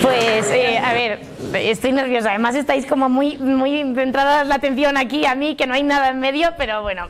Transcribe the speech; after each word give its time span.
Pues, 0.00 0.50
eh, 0.52 0.78
a 0.78 0.94
ver, 0.94 1.20
estoy 1.54 1.92
nerviosa. 1.92 2.30
Además 2.30 2.54
estáis 2.54 2.86
como 2.86 3.08
muy, 3.08 3.36
muy 3.36 3.82
centradas 3.94 4.46
la 4.46 4.54
atención 4.54 4.96
aquí 4.96 5.26
a 5.26 5.34
mí, 5.34 5.54
que 5.54 5.66
no 5.66 5.74
hay 5.74 5.82
nada 5.82 6.10
en 6.10 6.20
medio, 6.20 6.50
pero 6.56 6.82
bueno. 6.82 7.08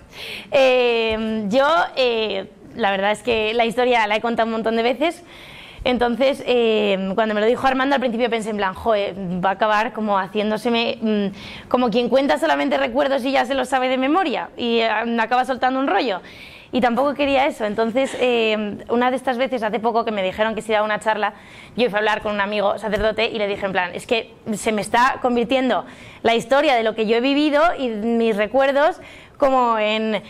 Eh, 0.50 1.44
yo, 1.48 1.66
eh, 1.96 2.50
la 2.74 2.90
verdad 2.90 3.12
es 3.12 3.22
que 3.22 3.54
la 3.54 3.64
historia 3.66 4.06
la 4.06 4.16
he 4.16 4.20
contado 4.20 4.46
un 4.46 4.52
montón 4.52 4.76
de 4.76 4.82
veces. 4.82 5.22
Entonces, 5.82 6.42
cuando 7.14 7.34
me 7.34 7.40
lo 7.40 7.46
dijo 7.46 7.66
Armando, 7.66 7.94
al 7.94 8.00
principio 8.00 8.28
pensé 8.28 8.50
en 8.50 8.58
plan, 8.58 8.74
va 8.74 9.48
a 9.48 9.52
acabar 9.52 9.94
como 9.94 10.18
haciéndoseme, 10.18 10.98
mm, 11.00 11.68
como 11.68 11.88
quien 11.88 12.10
cuenta 12.10 12.38
solamente 12.38 12.76
recuerdos 12.76 13.24
y 13.24 13.32
ya 13.32 13.46
se 13.46 13.54
lo 13.54 13.64
sabe 13.64 13.88
de 13.88 13.96
memoria 13.96 14.50
y 14.58 14.80
acaba 14.82 15.46
soltando 15.46 15.80
un 15.80 15.86
rollo. 15.86 16.20
Y 16.72 16.80
tampoco 16.80 17.14
quería 17.14 17.46
eso. 17.46 17.64
Entonces, 17.64 18.16
eh, 18.20 18.84
una 18.88 19.10
de 19.10 19.16
estas 19.16 19.38
veces, 19.38 19.62
hace 19.62 19.80
poco 19.80 20.04
que 20.04 20.12
me 20.12 20.22
dijeron 20.22 20.54
que 20.54 20.62
se 20.62 20.72
iba 20.72 20.80
a 20.80 20.84
una 20.84 21.00
charla, 21.00 21.34
yo 21.76 21.88
fui 21.88 21.96
a 21.96 21.98
hablar 21.98 22.22
con 22.22 22.34
un 22.34 22.40
amigo 22.40 22.78
sacerdote 22.78 23.28
y 23.28 23.38
le 23.38 23.48
dije 23.48 23.66
en 23.66 23.72
plan, 23.72 23.90
es 23.94 24.06
que 24.06 24.34
se 24.52 24.70
me 24.70 24.80
está 24.80 25.18
convirtiendo 25.20 25.84
la 26.22 26.34
historia 26.34 26.74
de 26.74 26.84
lo 26.84 26.94
que 26.94 27.06
yo 27.06 27.16
he 27.16 27.20
vivido 27.20 27.62
y 27.76 27.88
mis 27.88 28.36
recuerdos 28.36 29.00
como 29.36 29.78
en, 29.78 30.22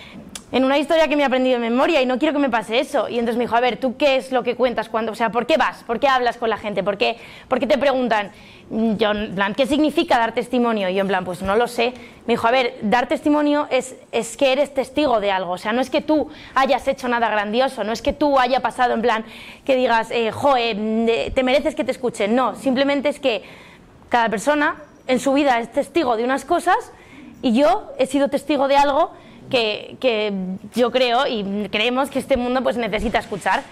en 0.53 0.65
una 0.65 0.79
historia 0.79 1.07
que 1.07 1.17
me 1.17 1.23
he 1.23 1.27
aprendido 1.27 1.61
de 1.61 1.71
memoria 1.71 2.03
y 2.03 2.07
no 2.07 2.19
quiero 2.19 2.33
que 2.35 2.41
me 2.41 2.51
pase 2.51 2.81
eso. 2.81 3.09
Y 3.09 3.19
entonces 3.19 3.37
me 3.37 3.45
dijo, 3.45 3.55
a 3.55 3.61
ver, 3.61 3.77
¿tú 3.77 3.97
qué 3.97 4.17
es 4.17 4.33
lo 4.33 4.43
que 4.43 4.57
cuentas 4.57 4.89
cuando, 4.89 5.13
o 5.13 5.15
sea, 5.15 5.31
¿por 5.31 5.47
qué 5.47 5.57
vas? 5.57 5.85
¿Por 5.85 6.01
qué 6.01 6.09
hablas 6.09 6.37
con 6.39 6.51
la 6.51 6.57
gente? 6.57 6.83
¿Por 6.83 6.99
qué, 6.99 7.19
por 7.49 7.61
qué 7.61 7.67
te 7.67 7.79
preguntan? 7.79 8.33
Yo, 8.71 9.13
en 9.13 9.35
plan, 9.35 9.55
¿qué 9.55 9.67
significa 9.67 10.19
dar 10.19 10.33
testimonio? 10.33 10.89
Y 10.89 10.95
yo, 10.95 11.03
en 11.03 11.09
plan, 11.09 11.25
pues 11.25 11.43
no 11.43 11.55
lo 11.55 11.69
sé. 11.69 11.93
Me 12.27 12.35
dijo, 12.35 12.49
a 12.49 12.51
ver, 12.51 12.75
dar 12.83 13.07
testimonio 13.07 13.69
es, 13.71 13.95
es 14.11 14.37
que 14.37 14.53
eres 14.53 14.75
testigo 14.75 15.21
de 15.21 15.31
algo. 15.31 15.53
O 15.53 15.59
sea, 15.59 15.73
no 15.73 15.81
es 15.81 15.91
que 15.91 16.01
tú 16.01 16.29
hayas 16.55 16.87
hecho 16.89 17.07
nada 17.07 17.31
grandioso, 17.31 17.85
no 17.85 17.93
es 17.93 18.03
que 18.03 18.13
tú 18.13 18.39
haya 18.39 18.61
pasado 18.61 18.95
en 18.95 19.03
plan 19.03 19.25
que 19.65 19.77
digas, 19.77 20.11
eh, 20.11 20.33
joe, 20.33 21.31
te 21.33 21.43
mereces 21.45 21.77
que 21.77 21.85
te 21.85 21.93
escuchen. 21.93 22.35
No, 22.35 22.57
simplemente 22.57 23.09
es 23.09 23.21
que 23.21 23.43
cada 24.09 24.29
persona 24.29 24.77
en 25.07 25.21
su 25.21 25.33
vida 25.33 25.61
es 25.61 25.71
testigo 25.71 26.17
de 26.17 26.25
unas 26.25 26.45
cosas 26.45 26.93
y 27.43 27.53
yo 27.53 27.93
he 27.99 28.07
sido 28.07 28.29
testigo 28.29 28.69
de 28.69 28.77
algo 28.77 29.13
que, 29.51 30.33
yo 30.75 30.91
creo 30.91 31.27
y 31.27 31.69
creemos 31.71 32.11
que 32.11 32.19
este 32.19 32.37
mundo 32.37 32.63
pues 32.63 32.77
necesita 32.77 33.19
escuchar. 33.19 33.63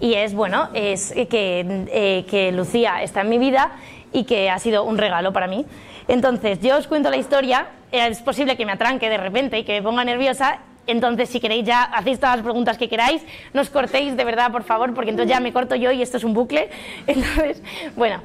Y 0.00 0.14
es, 0.14 0.32
bueno, 0.32 0.68
es 0.74 1.12
que, 1.12 1.86
eh, 1.90 2.24
que 2.30 2.52
Lucía 2.52 3.02
está 3.02 3.22
en 3.22 3.28
mi 3.28 3.38
vida 3.38 3.72
y 4.12 4.24
que 4.24 4.48
ha 4.48 4.58
sido 4.58 4.84
un 4.84 4.96
regalo 4.96 5.32
para 5.32 5.46
mí. 5.46 5.66
Entonces, 6.06 6.60
yo 6.60 6.76
os 6.76 6.86
cuento 6.86 7.10
la 7.10 7.16
historia, 7.16 7.66
es 7.92 8.20
posible 8.22 8.56
que 8.56 8.64
me 8.64 8.72
atranque 8.72 9.08
de 9.08 9.18
repente 9.18 9.58
y 9.58 9.64
que 9.64 9.74
me 9.74 9.82
ponga 9.82 10.04
nerviosa, 10.04 10.60
entonces 10.88 11.28
si 11.28 11.38
queréis 11.38 11.66
ya 11.66 11.82
hacéis 11.82 12.18
todas 12.18 12.36
las 12.36 12.44
preguntas 12.44 12.78
que 12.78 12.88
queráis, 12.88 13.22
no 13.52 13.60
os 13.60 13.68
cortéis 13.68 14.16
de 14.16 14.24
verdad, 14.24 14.50
por 14.50 14.64
favor, 14.64 14.94
porque 14.94 15.10
entonces 15.10 15.30
ya 15.30 15.38
me 15.38 15.52
corto 15.52 15.74
yo 15.76 15.92
y 15.92 16.00
esto 16.00 16.16
es 16.16 16.24
un 16.24 16.32
bucle. 16.32 16.70
Entonces, 17.06 17.62
bueno, 17.94 18.22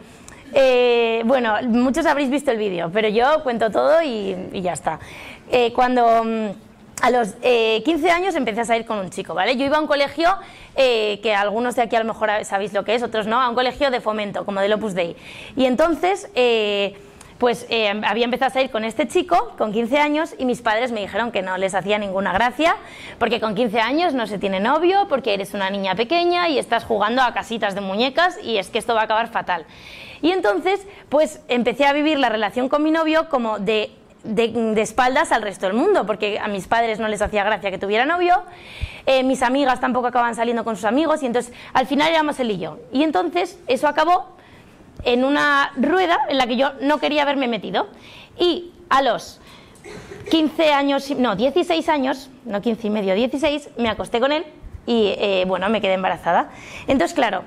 eh, 0.53 1.21
bueno, 1.25 1.55
muchos 1.67 2.05
habréis 2.05 2.29
visto 2.29 2.51
el 2.51 2.57
vídeo, 2.57 2.89
pero 2.93 3.09
yo 3.09 3.43
cuento 3.43 3.69
todo 3.69 4.01
y, 4.01 4.35
y 4.53 4.61
ya 4.61 4.73
está. 4.73 4.99
Eh, 5.51 5.73
cuando 5.73 6.23
mm, 6.23 6.49
a 7.03 7.11
los 7.11 7.33
eh, 7.41 7.81
15 7.83 8.11
años 8.11 8.33
empecé 8.33 8.61
a 8.61 8.65
salir 8.65 8.85
con 8.85 8.97
un 8.97 9.09
chico, 9.09 9.33
¿vale? 9.33 9.57
Yo 9.57 9.65
iba 9.65 9.75
a 9.75 9.81
un 9.81 9.87
colegio 9.87 10.37
eh, 10.77 11.19
que 11.21 11.35
algunos 11.35 11.75
de 11.75 11.81
aquí 11.81 11.97
a 11.97 11.99
lo 11.99 12.05
mejor 12.05 12.29
sabéis 12.45 12.71
lo 12.71 12.85
que 12.85 12.95
es, 12.95 13.03
otros 13.03 13.27
no, 13.27 13.41
a 13.41 13.49
un 13.49 13.55
colegio 13.55 13.91
de 13.91 13.99
fomento, 13.99 14.45
como 14.45 14.61
del 14.61 14.71
Opus 14.71 14.93
Dei. 14.93 15.17
Y 15.57 15.65
entonces, 15.65 16.29
eh, 16.33 16.95
pues 17.39 17.65
eh, 17.69 18.01
había 18.05 18.23
empezado 18.23 18.51
a 18.51 18.53
salir 18.53 18.71
con 18.71 18.85
este 18.85 19.05
chico, 19.09 19.51
con 19.57 19.73
15 19.73 19.97
años, 19.97 20.33
y 20.37 20.45
mis 20.45 20.61
padres 20.61 20.93
me 20.93 21.01
dijeron 21.01 21.33
que 21.33 21.41
no 21.41 21.57
les 21.57 21.75
hacía 21.75 21.97
ninguna 21.97 22.31
gracia, 22.31 22.77
porque 23.19 23.41
con 23.41 23.53
15 23.53 23.81
años 23.81 24.13
no 24.13 24.25
se 24.25 24.37
tiene 24.37 24.61
novio, 24.61 25.07
porque 25.09 25.33
eres 25.33 25.53
una 25.53 25.69
niña 25.69 25.95
pequeña 25.95 26.47
y 26.47 26.57
estás 26.57 26.85
jugando 26.85 27.21
a 27.21 27.33
casitas 27.33 27.75
de 27.75 27.81
muñecas, 27.81 28.37
y 28.41 28.59
es 28.59 28.69
que 28.69 28.79
esto 28.79 28.95
va 28.95 29.01
a 29.01 29.03
acabar 29.03 29.27
fatal. 29.27 29.65
Y 30.21 30.31
entonces, 30.31 30.87
pues 31.09 31.41
empecé 31.49 31.85
a 31.85 31.91
vivir 31.91 32.17
la 32.17 32.29
relación 32.29 32.69
con 32.69 32.81
mi 32.81 32.91
novio 32.91 33.27
como 33.27 33.59
de 33.59 33.91
de, 34.23 34.73
espaldas 34.81 35.31
al 35.31 35.41
resto 35.41 35.65
del 35.65 35.75
mundo, 35.75 36.05
porque 36.05 36.39
a 36.39 36.47
mis 36.47 36.67
padres 36.67 36.99
no 36.99 37.07
les 37.07 37.21
hacía 37.21 37.43
gracia 37.43 37.71
que 37.71 37.77
tuviera 37.77 38.05
novio, 38.05 38.43
eh, 39.05 39.23
mis 39.23 39.41
amigas 39.41 39.79
tampoco 39.79 40.07
acaban 40.07 40.35
saliendo 40.35 40.63
con 40.63 40.75
sus 40.75 40.85
amigos, 40.85 41.23
y 41.23 41.25
entonces 41.25 41.53
al 41.73 41.87
final 41.87 42.09
éramos 42.09 42.39
él 42.39 42.51
y 42.51 42.57
yo. 42.57 42.79
Y 42.91 43.03
entonces 43.03 43.59
eso 43.67 43.87
acabó 43.87 44.33
en 45.03 45.23
una 45.23 45.71
rueda 45.75 46.17
en 46.29 46.37
la 46.37 46.47
que 46.47 46.55
yo 46.55 46.71
no 46.81 46.99
quería 46.99 47.23
haberme 47.23 47.47
metido. 47.47 47.87
Y 48.37 48.71
a 48.89 49.01
los 49.01 49.39
15 50.29 50.71
años, 50.71 51.11
no, 51.17 51.35
16 51.35 51.89
años, 51.89 52.29
no 52.45 52.61
15 52.61 52.87
y 52.87 52.89
medio, 52.89 53.15
16, 53.15 53.71
me 53.77 53.89
acosté 53.89 54.19
con 54.19 54.31
él 54.31 54.45
y 54.85 55.13
eh, 55.17 55.45
bueno, 55.47 55.69
me 55.69 55.81
quedé 55.81 55.93
embarazada. 55.93 56.49
Entonces, 56.87 57.13
claro, 57.13 57.43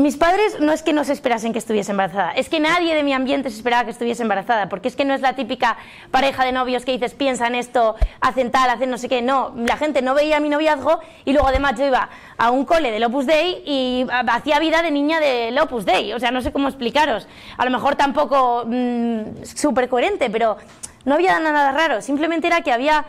mis 0.00 0.16
padres 0.16 0.58
no 0.60 0.72
es 0.72 0.82
que 0.82 0.92
no 0.92 1.04
se 1.04 1.12
esperasen 1.12 1.52
que 1.52 1.58
estuviese 1.58 1.90
embarazada, 1.90 2.32
es 2.32 2.48
que 2.48 2.60
nadie 2.60 2.94
de 2.94 3.02
mi 3.02 3.12
ambiente 3.12 3.50
se 3.50 3.56
esperaba 3.56 3.84
que 3.84 3.90
estuviese 3.90 4.22
embarazada, 4.22 4.68
porque 4.68 4.88
es 4.88 4.96
que 4.96 5.04
no 5.04 5.14
es 5.14 5.20
la 5.20 5.34
típica 5.34 5.76
pareja 6.10 6.44
de 6.44 6.52
novios 6.52 6.84
que 6.84 6.92
dices, 6.92 7.14
piensa 7.14 7.46
en 7.46 7.54
esto, 7.54 7.96
hacen 8.20 8.50
tal, 8.50 8.70
hacen 8.70 8.90
no 8.90 8.98
sé 8.98 9.08
qué, 9.08 9.20
no, 9.20 9.52
la 9.56 9.76
gente 9.76 10.02
no 10.02 10.14
veía 10.14 10.40
mi 10.40 10.48
noviazgo 10.48 11.00
y 11.24 11.32
luego 11.32 11.48
además 11.48 11.78
yo 11.78 11.86
iba 11.86 12.08
a 12.38 12.50
un 12.50 12.64
cole 12.64 12.90
del 12.90 13.04
Opus 13.04 13.26
Dei 13.26 13.62
y 13.66 14.06
hacía 14.28 14.58
vida 14.58 14.82
de 14.82 14.90
niña 14.90 15.20
del 15.20 15.58
Opus 15.58 15.84
Dei, 15.84 16.12
o 16.12 16.18
sea, 16.18 16.30
no 16.30 16.40
sé 16.40 16.52
cómo 16.52 16.68
explicaros, 16.68 17.28
a 17.56 17.64
lo 17.64 17.70
mejor 17.70 17.96
tampoco 17.96 18.64
mmm, 18.66 19.44
súper 19.44 19.88
coherente, 19.88 20.30
pero 20.30 20.56
no 21.04 21.14
había 21.14 21.38
nada 21.40 21.72
raro, 21.72 22.00
simplemente 22.00 22.46
era 22.46 22.62
que 22.62 22.72
había 22.72 23.04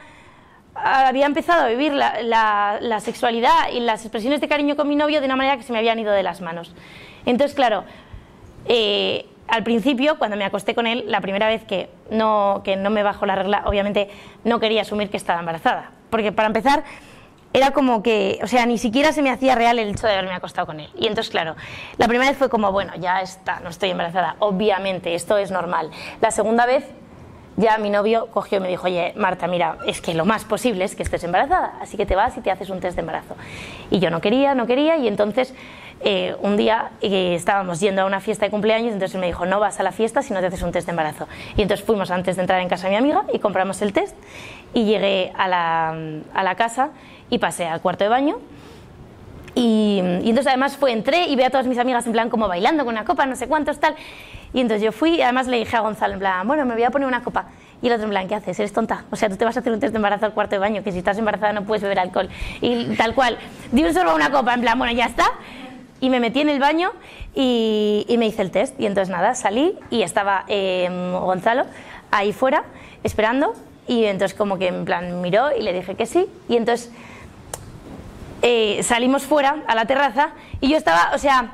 había 0.83 1.25
empezado 1.25 1.63
a 1.63 1.67
vivir 1.67 1.93
la, 1.93 2.99
sexualidad 2.99 3.69
y 3.73 3.79
las 3.79 4.01
expresiones 4.01 4.41
de 4.41 4.47
cariño 4.47 4.75
con 4.75 4.87
mi 4.87 4.95
novio 4.95 5.19
de 5.19 5.25
una 5.25 5.35
manera 5.35 5.57
que 5.57 5.63
se 5.63 5.73
me 5.73 5.79
habían 5.79 5.99
ido 5.99 6.11
de 6.11 6.23
las 6.23 6.41
manos. 6.41 6.73
Entonces, 7.25 7.55
claro, 7.55 7.83
eh, 8.65 9.25
al 9.47 9.63
principio, 9.63 10.17
cuando 10.17 10.37
me 10.37 10.45
acosté 10.45 10.75
con 10.75 10.87
él, 10.87 11.05
la 11.07 11.21
primera 11.21 11.47
vez 11.47 11.63
que 11.63 11.89
no, 12.09 12.61
que 12.63 12.75
no 12.75 12.89
me 12.89 13.03
bajó 13.03 13.25
la 13.25 13.35
regla, 13.35 13.63
obviamente 13.65 14.09
no 14.43 14.59
quería 14.59 14.81
asumir 14.81 15.09
que 15.09 15.17
estaba 15.17 15.39
embarazada. 15.39 15.91
Porque 16.09 16.31
para 16.31 16.47
empezar, 16.47 16.83
era 17.53 17.71
como 17.71 18.01
que, 18.01 18.39
o 18.43 18.47
sea, 18.47 18.65
ni 18.65 18.77
siquiera 18.77 19.11
se 19.11 19.21
me 19.21 19.29
hacía 19.29 19.55
real 19.55 19.77
el 19.77 19.89
hecho 19.89 20.07
de 20.07 20.13
haberme 20.13 20.33
acostado 20.33 20.67
con 20.67 20.79
él. 20.79 20.89
Y 20.95 21.07
entonces, 21.07 21.29
claro, 21.29 21.55
la 21.97 22.07
primera 22.07 22.29
vez 22.29 22.37
fue 22.37 22.49
como, 22.49 22.71
bueno, 22.71 22.93
ya 22.97 23.21
está, 23.21 23.59
no 23.59 23.69
estoy 23.69 23.89
embarazada, 23.89 24.37
obviamente, 24.39 25.13
esto 25.15 25.37
es 25.37 25.51
normal. 25.51 25.91
La 26.21 26.31
segunda 26.31 26.65
vez 26.65 26.85
ya 27.61 27.77
mi 27.77 27.89
novio 27.89 28.27
cogió 28.27 28.57
y 28.57 28.61
me 28.61 28.67
dijo, 28.67 28.87
oye, 28.87 29.13
Marta, 29.15 29.47
mira, 29.47 29.77
es 29.85 30.01
que 30.01 30.13
lo 30.13 30.25
más 30.25 30.43
posible 30.43 30.83
es 30.83 30.95
que 30.95 31.03
estés 31.03 31.23
embarazada, 31.23 31.75
así 31.79 31.95
que 31.95 32.05
te 32.05 32.15
vas 32.15 32.35
y 32.37 32.41
te 32.41 32.51
haces 32.51 32.69
un 32.69 32.79
test 32.79 32.95
de 32.95 33.01
embarazo. 33.01 33.35
Y 33.89 33.99
yo 33.99 34.09
no 34.09 34.19
quería, 34.19 34.55
no 34.55 34.67
quería, 34.67 34.97
y 34.97 35.07
entonces 35.07 35.53
eh, 36.01 36.35
un 36.41 36.57
día 36.57 36.91
eh, 37.01 37.35
estábamos 37.35 37.79
yendo 37.79 38.01
a 38.01 38.05
una 38.05 38.19
fiesta 38.19 38.45
de 38.45 38.51
cumpleaños, 38.51 38.93
entonces 38.93 39.19
me 39.19 39.27
dijo, 39.27 39.45
no 39.45 39.59
vas 39.59 39.79
a 39.79 39.83
la 39.83 39.91
fiesta 39.91 40.21
si 40.21 40.33
no 40.33 40.39
te 40.39 40.47
haces 40.47 40.63
un 40.63 40.71
test 40.71 40.87
de 40.87 40.91
embarazo. 40.91 41.27
Y 41.55 41.61
entonces 41.61 41.85
fuimos 41.85 42.11
antes 42.11 42.35
de 42.35 42.41
entrar 42.41 42.59
en 42.59 42.67
casa 42.67 42.87
de 42.87 42.91
mi 42.91 42.97
amiga 42.97 43.23
y 43.31 43.39
compramos 43.39 43.81
el 43.81 43.93
test, 43.93 44.15
y 44.73 44.85
llegué 44.85 45.31
a 45.37 45.47
la, 45.47 45.95
a 46.33 46.43
la 46.43 46.55
casa 46.55 46.89
y 47.29 47.37
pasé 47.37 47.67
al 47.67 47.81
cuarto 47.81 48.03
de 48.03 48.09
baño, 48.09 48.39
y, 49.55 49.99
entonces 49.99 50.47
además 50.47 50.77
fue, 50.77 50.91
entré 50.91 51.27
y 51.27 51.35
vi 51.35 51.43
a 51.43 51.49
todas 51.49 51.67
mis 51.67 51.77
amigas 51.77 52.05
en 52.05 52.13
plan 52.13 52.29
como 52.29 52.47
bailando 52.47 52.85
con 52.85 52.93
una 52.93 53.05
copa, 53.05 53.25
no 53.25 53.35
sé 53.35 53.47
cuántos, 53.47 53.79
tal. 53.79 53.95
Y 54.53 54.61
entonces 54.61 54.83
yo 54.83 54.91
fui 54.91 55.15
y 55.15 55.21
además 55.21 55.47
le 55.47 55.57
dije 55.57 55.77
a 55.77 55.81
Gonzalo 55.81 56.13
en 56.13 56.19
plan, 56.19 56.47
bueno, 56.47 56.65
me 56.65 56.73
voy 56.73 56.83
a 56.83 56.89
poner 56.91 57.07
una 57.07 57.23
copa. 57.23 57.45
Y 57.81 57.87
el 57.87 57.93
otro 57.93 58.05
en 58.05 58.11
plan, 58.11 58.27
¿qué 58.27 58.35
haces? 58.35 58.59
Eres 58.59 58.73
tonta. 58.73 59.05
O 59.09 59.15
sea, 59.15 59.29
tú 59.29 59.37
te 59.37 59.45
vas 59.45 59.57
a 59.57 59.61
hacer 59.61 59.73
un 59.73 59.79
test 59.79 59.91
de 59.91 59.97
embarazo 59.97 60.25
al 60.25 60.33
cuarto 60.33 60.55
de 60.55 60.59
baño, 60.59 60.83
que 60.83 60.91
si 60.91 60.99
estás 60.99 61.17
embarazada 61.17 61.53
no 61.53 61.63
puedes 61.63 61.81
beber 61.81 61.99
alcohol. 61.99 62.29
Y 62.61 62.95
tal 62.95 63.15
cual. 63.15 63.37
Di 63.71 63.83
un 63.83 63.93
sorbo 63.93 64.11
a 64.11 64.15
una 64.15 64.29
copa, 64.29 64.53
en 64.53 64.61
plan, 64.61 64.77
bueno, 64.77 64.93
ya 64.93 65.05
está. 65.05 65.25
Y 65.99 66.09
me 66.09 66.19
metí 66.19 66.41
en 66.41 66.49
el 66.49 66.59
baño 66.59 66.91
y, 67.33 68.05
me 68.19 68.27
hice 68.27 68.43
el 68.43 68.51
test. 68.51 68.79
Y 68.79 68.85
entonces 68.85 69.09
nada, 69.09 69.33
salí 69.33 69.77
y 69.89 70.03
estaba 70.03 70.45
eh, 70.47 70.89
Gonzalo 71.21 71.65
ahí 72.11 72.33
fuera 72.33 72.63
esperando. 73.03 73.55
Y 73.87 74.05
entonces 74.05 74.37
como 74.37 74.57
que 74.59 74.67
en 74.67 74.85
plan 74.85 75.21
miró 75.21 75.55
y 75.55 75.63
le 75.63 75.73
dije 75.73 75.95
que 75.95 76.05
sí. 76.05 76.27
Y 76.47 76.57
entonces 76.57 76.91
eh, 78.43 78.81
salimos 78.83 79.23
fuera 79.23 79.63
a 79.67 79.75
la 79.75 79.85
terraza 79.85 80.31
y 80.59 80.69
yo 80.69 80.77
estaba, 80.77 81.11
o 81.13 81.17
sea, 81.17 81.51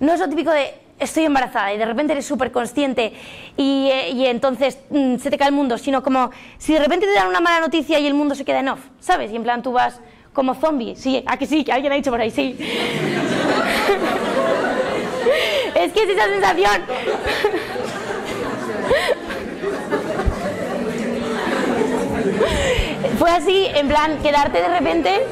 no 0.00 0.12
es 0.12 0.20
lo 0.20 0.28
típico 0.28 0.50
de 0.50 0.74
estoy 0.98 1.24
embarazada 1.24 1.74
y 1.74 1.78
de 1.78 1.84
repente 1.84 2.12
eres 2.12 2.26
súper 2.26 2.52
consciente 2.52 3.12
y, 3.56 3.88
eh, 3.90 4.10
y, 4.10 4.26
entonces 4.26 4.78
mm, 4.90 5.16
se 5.16 5.30
te 5.30 5.38
cae 5.38 5.48
el 5.48 5.54
mundo, 5.54 5.78
sino 5.78 6.02
como 6.02 6.30
si 6.58 6.72
de 6.72 6.78
repente 6.78 7.06
te 7.06 7.12
dan 7.12 7.28
una 7.28 7.40
mala 7.40 7.60
noticia 7.60 7.98
y 7.98 8.06
el 8.06 8.14
mundo 8.14 8.34
se 8.34 8.44
queda 8.44 8.60
en 8.60 8.68
off, 8.68 8.80
¿sabes? 9.00 9.32
Y 9.32 9.36
en 9.36 9.42
plan 9.42 9.62
tú 9.62 9.72
vas 9.72 10.00
como 10.32 10.54
zombie, 10.54 10.96
sí, 10.96 11.22
a 11.26 11.36
que 11.36 11.46
sí, 11.46 11.64
que 11.64 11.72
alguien 11.72 11.92
ha 11.92 11.96
dicho 11.96 12.10
por 12.10 12.20
ahí, 12.20 12.30
sí. 12.30 12.56
es 15.74 15.92
que 15.92 16.02
es 16.02 16.08
esa 16.08 16.28
sensación. 16.28 16.82
Fue 23.18 23.30
así, 23.30 23.66
en 23.74 23.88
plan, 23.88 24.18
quedarte 24.18 24.60
de 24.60 24.68
repente 24.68 25.22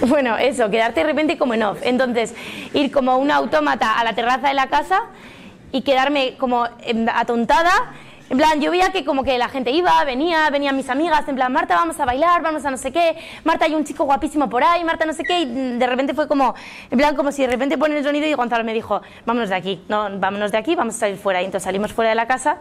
bueno, 0.08 0.36
eso, 0.38 0.70
quedarte 0.70 1.00
de 1.00 1.06
repente 1.06 1.38
como 1.38 1.54
en 1.54 1.62
off. 1.62 1.78
Entonces, 1.82 2.34
ir 2.74 2.90
como 2.90 3.18
un 3.18 3.30
autómata 3.30 3.98
a 3.98 4.04
la 4.04 4.14
terraza 4.14 4.48
de 4.48 4.54
la 4.54 4.68
casa 4.68 5.02
y 5.72 5.82
quedarme 5.82 6.36
como 6.38 6.66
atontada 7.14 7.72
En 8.30 8.38
plan, 8.38 8.60
yo 8.60 8.70
veía 8.70 8.92
que 8.92 9.04
como 9.04 9.24
que 9.24 9.36
la 9.38 9.48
gente 9.48 9.72
iba, 9.72 10.04
venía, 10.04 10.48
venían 10.50 10.76
mis 10.76 10.88
amigas, 10.88 11.26
en 11.26 11.34
plan, 11.34 11.52
Marta, 11.52 11.74
vamos 11.74 11.98
a 11.98 12.04
bailar, 12.04 12.42
vamos 12.42 12.64
a 12.64 12.70
no 12.70 12.76
sé 12.76 12.92
qué, 12.92 13.16
Marta, 13.42 13.64
hay 13.64 13.74
un 13.74 13.84
chico 13.84 14.04
guapísimo 14.04 14.48
por 14.48 14.62
ahí, 14.62 14.84
Marta, 14.84 15.04
no 15.04 15.12
sé 15.12 15.24
qué, 15.24 15.40
y 15.40 15.76
de 15.76 15.84
repente 15.84 16.14
fue 16.14 16.28
como, 16.28 16.54
en 16.92 16.96
plan, 16.96 17.16
como 17.16 17.32
si 17.32 17.42
de 17.42 17.48
repente 17.48 17.76
ponen 17.76 17.96
el 17.98 18.04
sonido 18.04 18.28
y 18.28 18.34
Gonzalo 18.34 18.62
me 18.62 18.72
dijo, 18.72 19.02
vámonos 19.26 19.48
de 19.48 19.56
aquí, 19.56 19.82
no, 19.88 20.08
vámonos 20.20 20.52
de 20.52 20.58
aquí, 20.58 20.76
vamos 20.76 20.94
a 20.94 20.98
salir 21.00 21.18
fuera. 21.18 21.42
Y 21.42 21.46
entonces 21.46 21.64
salimos 21.64 21.92
fuera 21.92 22.10
de 22.10 22.14
la 22.14 22.28
casa 22.28 22.58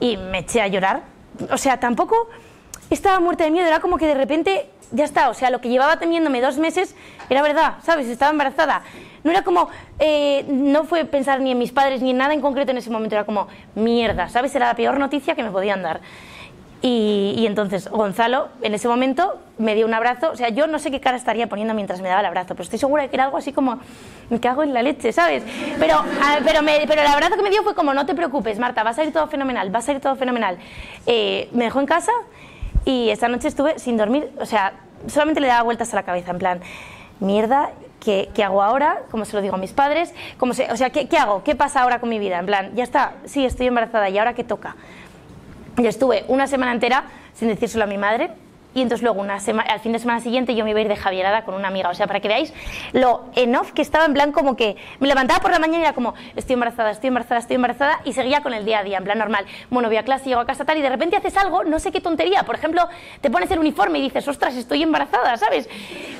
y 0.00 0.18
me 0.18 0.40
eché 0.40 0.60
a 0.60 0.66
llorar. 0.66 1.04
O 1.50 1.56
sea, 1.56 1.80
tampoco 1.80 2.28
estaba 2.90 3.18
muerta 3.18 3.44
de 3.44 3.52
miedo, 3.52 3.66
era 3.66 3.80
como 3.80 3.96
que 3.96 4.06
de 4.06 4.14
repente, 4.14 4.68
ya 4.92 5.06
está, 5.06 5.30
o 5.30 5.34
sea, 5.34 5.48
lo 5.48 5.62
que 5.62 5.70
llevaba 5.70 5.98
temiéndome 5.98 6.42
dos 6.42 6.58
meses 6.58 6.94
era 7.30 7.40
verdad, 7.40 7.76
¿sabes? 7.82 8.06
Estaba 8.08 8.32
embarazada. 8.32 8.82
No 9.26 9.32
era 9.32 9.42
como, 9.42 9.68
eh, 9.98 10.44
no 10.46 10.84
fue 10.84 11.04
pensar 11.04 11.40
ni 11.40 11.50
en 11.50 11.58
mis 11.58 11.72
padres 11.72 12.00
ni 12.00 12.12
en 12.12 12.16
nada 12.16 12.32
en 12.32 12.40
concreto 12.40 12.70
en 12.70 12.78
ese 12.78 12.90
momento, 12.90 13.16
era 13.16 13.24
como, 13.24 13.48
mierda, 13.74 14.28
¿sabes? 14.28 14.54
Era 14.54 14.68
la 14.68 14.76
peor 14.76 15.00
noticia 15.00 15.34
que 15.34 15.42
me 15.42 15.50
podían 15.50 15.82
dar. 15.82 16.00
Y, 16.80 17.44
entonces 17.44 17.88
Gonzalo 17.88 18.50
en 18.62 18.74
ese 18.74 18.86
momento 18.86 19.40
me 19.58 19.74
dio 19.74 19.84
un 19.84 19.94
abrazo, 19.94 20.30
o 20.30 20.36
sea, 20.36 20.50
yo 20.50 20.68
no 20.68 20.78
sé 20.78 20.92
qué 20.92 21.00
cara 21.00 21.16
estaría 21.16 21.48
poniendo 21.48 21.74
mientras 21.74 22.00
me 22.00 22.08
daba 22.08 22.20
el 22.20 22.26
abrazo, 22.26 22.54
pero 22.54 22.62
estoy 22.62 22.78
segura 22.78 23.02
de 23.02 23.08
que 23.08 23.16
era 23.16 23.24
algo 23.24 23.36
así 23.36 23.52
como, 23.52 23.80
me 24.30 24.38
cago 24.38 24.62
en 24.62 24.72
la 24.72 24.82
leche, 24.82 25.12
¿sabes? 25.12 25.42
Pero, 25.80 26.04
pero, 26.44 26.60
pero 26.86 27.00
el 27.00 27.08
abrazo 27.08 27.34
que 27.34 27.42
me 27.42 27.50
dio 27.50 27.64
fue 27.64 27.74
como, 27.74 27.94
no 27.94 28.06
te 28.06 28.14
preocupes, 28.14 28.60
Marta, 28.60 28.84
va 28.84 28.90
a 28.90 28.94
salir 28.94 29.12
todo 29.12 29.26
fenomenal, 29.26 29.74
va 29.74 29.80
a 29.80 29.82
salir 29.82 30.00
todo 30.00 30.14
fenomenal. 30.14 30.56
Eh, 31.06 31.48
me 31.50 31.64
dejó 31.64 31.80
en 31.80 31.86
casa 31.86 32.12
y 32.84 33.08
esta 33.08 33.26
noche 33.26 33.48
estuve 33.48 33.80
sin 33.80 33.96
dormir, 33.96 34.30
o 34.38 34.46
sea, 34.46 34.74
solamente 35.08 35.40
le 35.40 35.48
daba 35.48 35.64
vueltas 35.64 35.92
a 35.92 35.96
la 35.96 36.04
cabeza, 36.04 36.30
en 36.30 36.38
plan, 36.38 36.60
mierda, 37.18 37.70
¿qué, 38.00 38.30
qué 38.34 38.44
hago 38.44 38.62
ahora? 38.62 39.02
¿Cómo 39.10 39.24
se 39.24 39.36
lo 39.36 39.42
digo 39.42 39.54
a 39.54 39.58
mis 39.58 39.72
padres? 39.72 40.14
¿Cómo 40.38 40.52
o 40.52 40.76
sea, 40.76 40.90
¿qué, 40.90 41.08
¿qué 41.08 41.18
hago? 41.18 41.42
¿Qué 41.44 41.54
pasa 41.54 41.82
ahora 41.82 42.00
con 42.00 42.08
mi 42.08 42.18
vida? 42.18 42.38
En 42.38 42.46
plan, 42.46 42.72
ya 42.74 42.84
está, 42.84 43.14
sí, 43.24 43.44
estoy 43.44 43.66
embarazada, 43.66 44.08
¿y 44.08 44.18
ahora 44.18 44.34
qué 44.34 44.44
toca? 44.44 44.76
Yo 45.76 45.88
estuve 45.88 46.24
una 46.28 46.46
semana 46.46 46.72
entera 46.72 47.04
sin 47.34 47.48
decírselo 47.48 47.84
a 47.84 47.86
mi 47.86 47.98
madre, 47.98 48.30
y 48.76 48.82
entonces 48.82 49.02
luego 49.02 49.22
una 49.22 49.36
al 49.36 49.80
fin 49.80 49.92
de 49.92 49.98
semana 49.98 50.20
siguiente 50.20 50.54
yo 50.54 50.62
me 50.62 50.70
iba 50.70 50.78
a 50.78 50.82
ir 50.82 50.88
de 50.88 50.96
Javierada 50.96 51.46
con 51.46 51.54
una 51.54 51.68
amiga. 51.68 51.88
O 51.88 51.94
sea, 51.94 52.06
para 52.06 52.20
que 52.20 52.28
veáis 52.28 52.52
lo 52.92 53.24
enough 53.34 53.68
que 53.68 53.80
estaba 53.80 54.04
en 54.04 54.12
plan 54.12 54.32
como 54.32 54.54
que 54.54 54.76
me 55.00 55.08
levantaba 55.08 55.40
por 55.40 55.50
la 55.50 55.58
mañana 55.58 55.78
y 55.78 55.82
era 55.84 55.94
como 55.94 56.12
estoy 56.36 56.54
embarazada, 56.54 56.90
estoy 56.90 57.08
embarazada, 57.08 57.40
estoy 57.40 57.56
embarazada 57.56 58.00
y 58.04 58.12
seguía 58.12 58.42
con 58.42 58.52
el 58.52 58.66
día 58.66 58.80
a 58.80 58.84
día, 58.84 58.98
en 58.98 59.04
plan 59.04 59.16
normal. 59.16 59.46
Bueno, 59.70 59.88
voy 59.88 59.96
a 59.96 60.02
clase, 60.02 60.28
llego 60.28 60.42
a 60.42 60.46
casa 60.46 60.66
tal 60.66 60.76
y 60.76 60.82
de 60.82 60.90
repente 60.90 61.16
haces 61.16 61.38
algo, 61.38 61.64
no 61.64 61.78
sé 61.78 61.90
qué 61.90 62.02
tontería. 62.02 62.42
Por 62.42 62.56
ejemplo, 62.56 62.86
te 63.22 63.30
pones 63.30 63.50
el 63.50 63.60
uniforme 63.60 63.98
y 63.98 64.02
dices, 64.02 64.28
ostras, 64.28 64.54
estoy 64.54 64.82
embarazada, 64.82 65.38
¿sabes? 65.38 65.70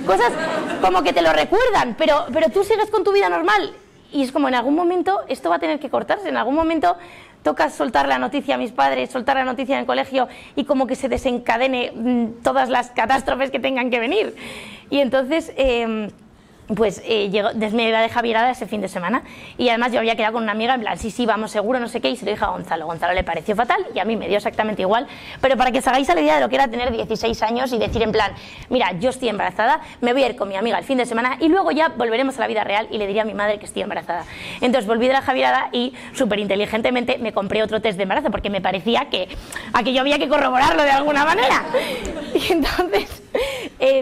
Cosas 0.06 0.32
como 0.80 1.02
que 1.02 1.12
te 1.12 1.20
lo 1.20 1.34
recuerdan, 1.34 1.94
pero, 1.98 2.24
pero 2.32 2.48
tú 2.48 2.64
sigues 2.64 2.90
con 2.90 3.04
tu 3.04 3.12
vida 3.12 3.28
normal. 3.28 3.74
Y 4.12 4.22
es 4.22 4.32
como 4.32 4.48
en 4.48 4.54
algún 4.54 4.74
momento 4.74 5.20
esto 5.28 5.50
va 5.50 5.56
a 5.56 5.58
tener 5.58 5.78
que 5.78 5.90
cortarse, 5.90 6.30
en 6.30 6.38
algún 6.38 6.54
momento 6.54 6.96
toca 7.46 7.70
soltar 7.70 8.08
la 8.08 8.18
noticia 8.18 8.56
a 8.56 8.58
mis 8.58 8.72
padres, 8.72 9.08
soltar 9.10 9.36
la 9.36 9.44
noticia 9.44 9.76
en 9.76 9.82
el 9.82 9.86
colegio 9.86 10.26
y 10.56 10.64
como 10.64 10.88
que 10.88 10.96
se 10.96 11.08
desencadene 11.08 11.92
mm, 11.94 12.42
todas 12.42 12.68
las 12.68 12.90
catástrofes 12.90 13.52
que 13.52 13.60
tengan 13.60 13.88
que 13.88 14.00
venir. 14.00 14.34
Y 14.90 14.98
entonces... 14.98 15.52
Eh, 15.56 16.10
pues 16.74 17.00
eh, 17.04 17.30
llegó, 17.30 17.50
me 17.54 17.88
iba 17.88 18.00
de 18.00 18.08
Javierada 18.08 18.50
ese 18.50 18.66
fin 18.66 18.80
de 18.80 18.88
semana 18.88 19.22
y 19.56 19.68
además 19.68 19.92
yo 19.92 19.98
había 19.98 20.16
quedado 20.16 20.34
con 20.34 20.42
una 20.42 20.52
amiga 20.52 20.74
en 20.74 20.80
plan, 20.80 20.98
sí, 20.98 21.10
sí, 21.10 21.26
vamos 21.26 21.50
seguro, 21.50 21.78
no 21.78 21.88
sé 21.88 22.00
qué, 22.00 22.10
y 22.10 22.16
se 22.16 22.24
lo 22.24 22.32
dije 22.32 22.44
a 22.44 22.48
Gonzalo. 22.48 22.86
Gonzalo 22.86 23.14
le 23.14 23.24
pareció 23.24 23.54
fatal 23.54 23.86
y 23.94 23.98
a 23.98 24.04
mí 24.04 24.16
me 24.16 24.26
dio 24.28 24.36
exactamente 24.36 24.82
igual, 24.82 25.06
pero 25.40 25.56
para 25.56 25.70
que 25.70 25.78
os 25.78 25.86
hagáis 25.86 26.08
la 26.08 26.20
idea 26.20 26.36
de 26.36 26.40
lo 26.40 26.48
que 26.48 26.56
era 26.56 26.68
tener 26.68 26.90
16 26.92 27.42
años 27.42 27.72
y 27.72 27.78
decir 27.78 28.02
en 28.02 28.12
plan, 28.12 28.32
mira, 28.68 28.92
yo 28.98 29.10
estoy 29.10 29.28
embarazada, 29.28 29.80
me 30.00 30.12
voy 30.12 30.24
a 30.24 30.28
ir 30.28 30.36
con 30.36 30.48
mi 30.48 30.56
amiga 30.56 30.78
el 30.78 30.84
fin 30.84 30.98
de 30.98 31.06
semana 31.06 31.36
y 31.40 31.48
luego 31.48 31.70
ya 31.70 31.88
volveremos 31.88 32.36
a 32.38 32.40
la 32.40 32.46
vida 32.46 32.64
real 32.64 32.88
y 32.90 32.98
le 32.98 33.06
diría 33.06 33.22
a 33.22 33.26
mi 33.26 33.34
madre 33.34 33.58
que 33.58 33.66
estoy 33.66 33.82
embarazada. 33.82 34.24
Entonces 34.60 34.86
volví 34.86 35.06
de 35.06 35.12
la 35.12 35.22
Javierada 35.22 35.68
y 35.72 35.94
súper 36.14 36.38
inteligentemente 36.38 37.18
me 37.18 37.32
compré 37.32 37.62
otro 37.62 37.80
test 37.80 37.96
de 37.96 38.02
embarazo 38.04 38.30
porque 38.30 38.50
me 38.50 38.60
parecía 38.60 39.08
que 39.10 39.28
aquello 39.72 40.00
había 40.00 40.18
que 40.18 40.28
corroborarlo 40.28 40.82
de 40.82 40.90
alguna 40.90 41.24
manera. 41.24 41.64
Y 42.36 42.52
entonces 42.52 43.15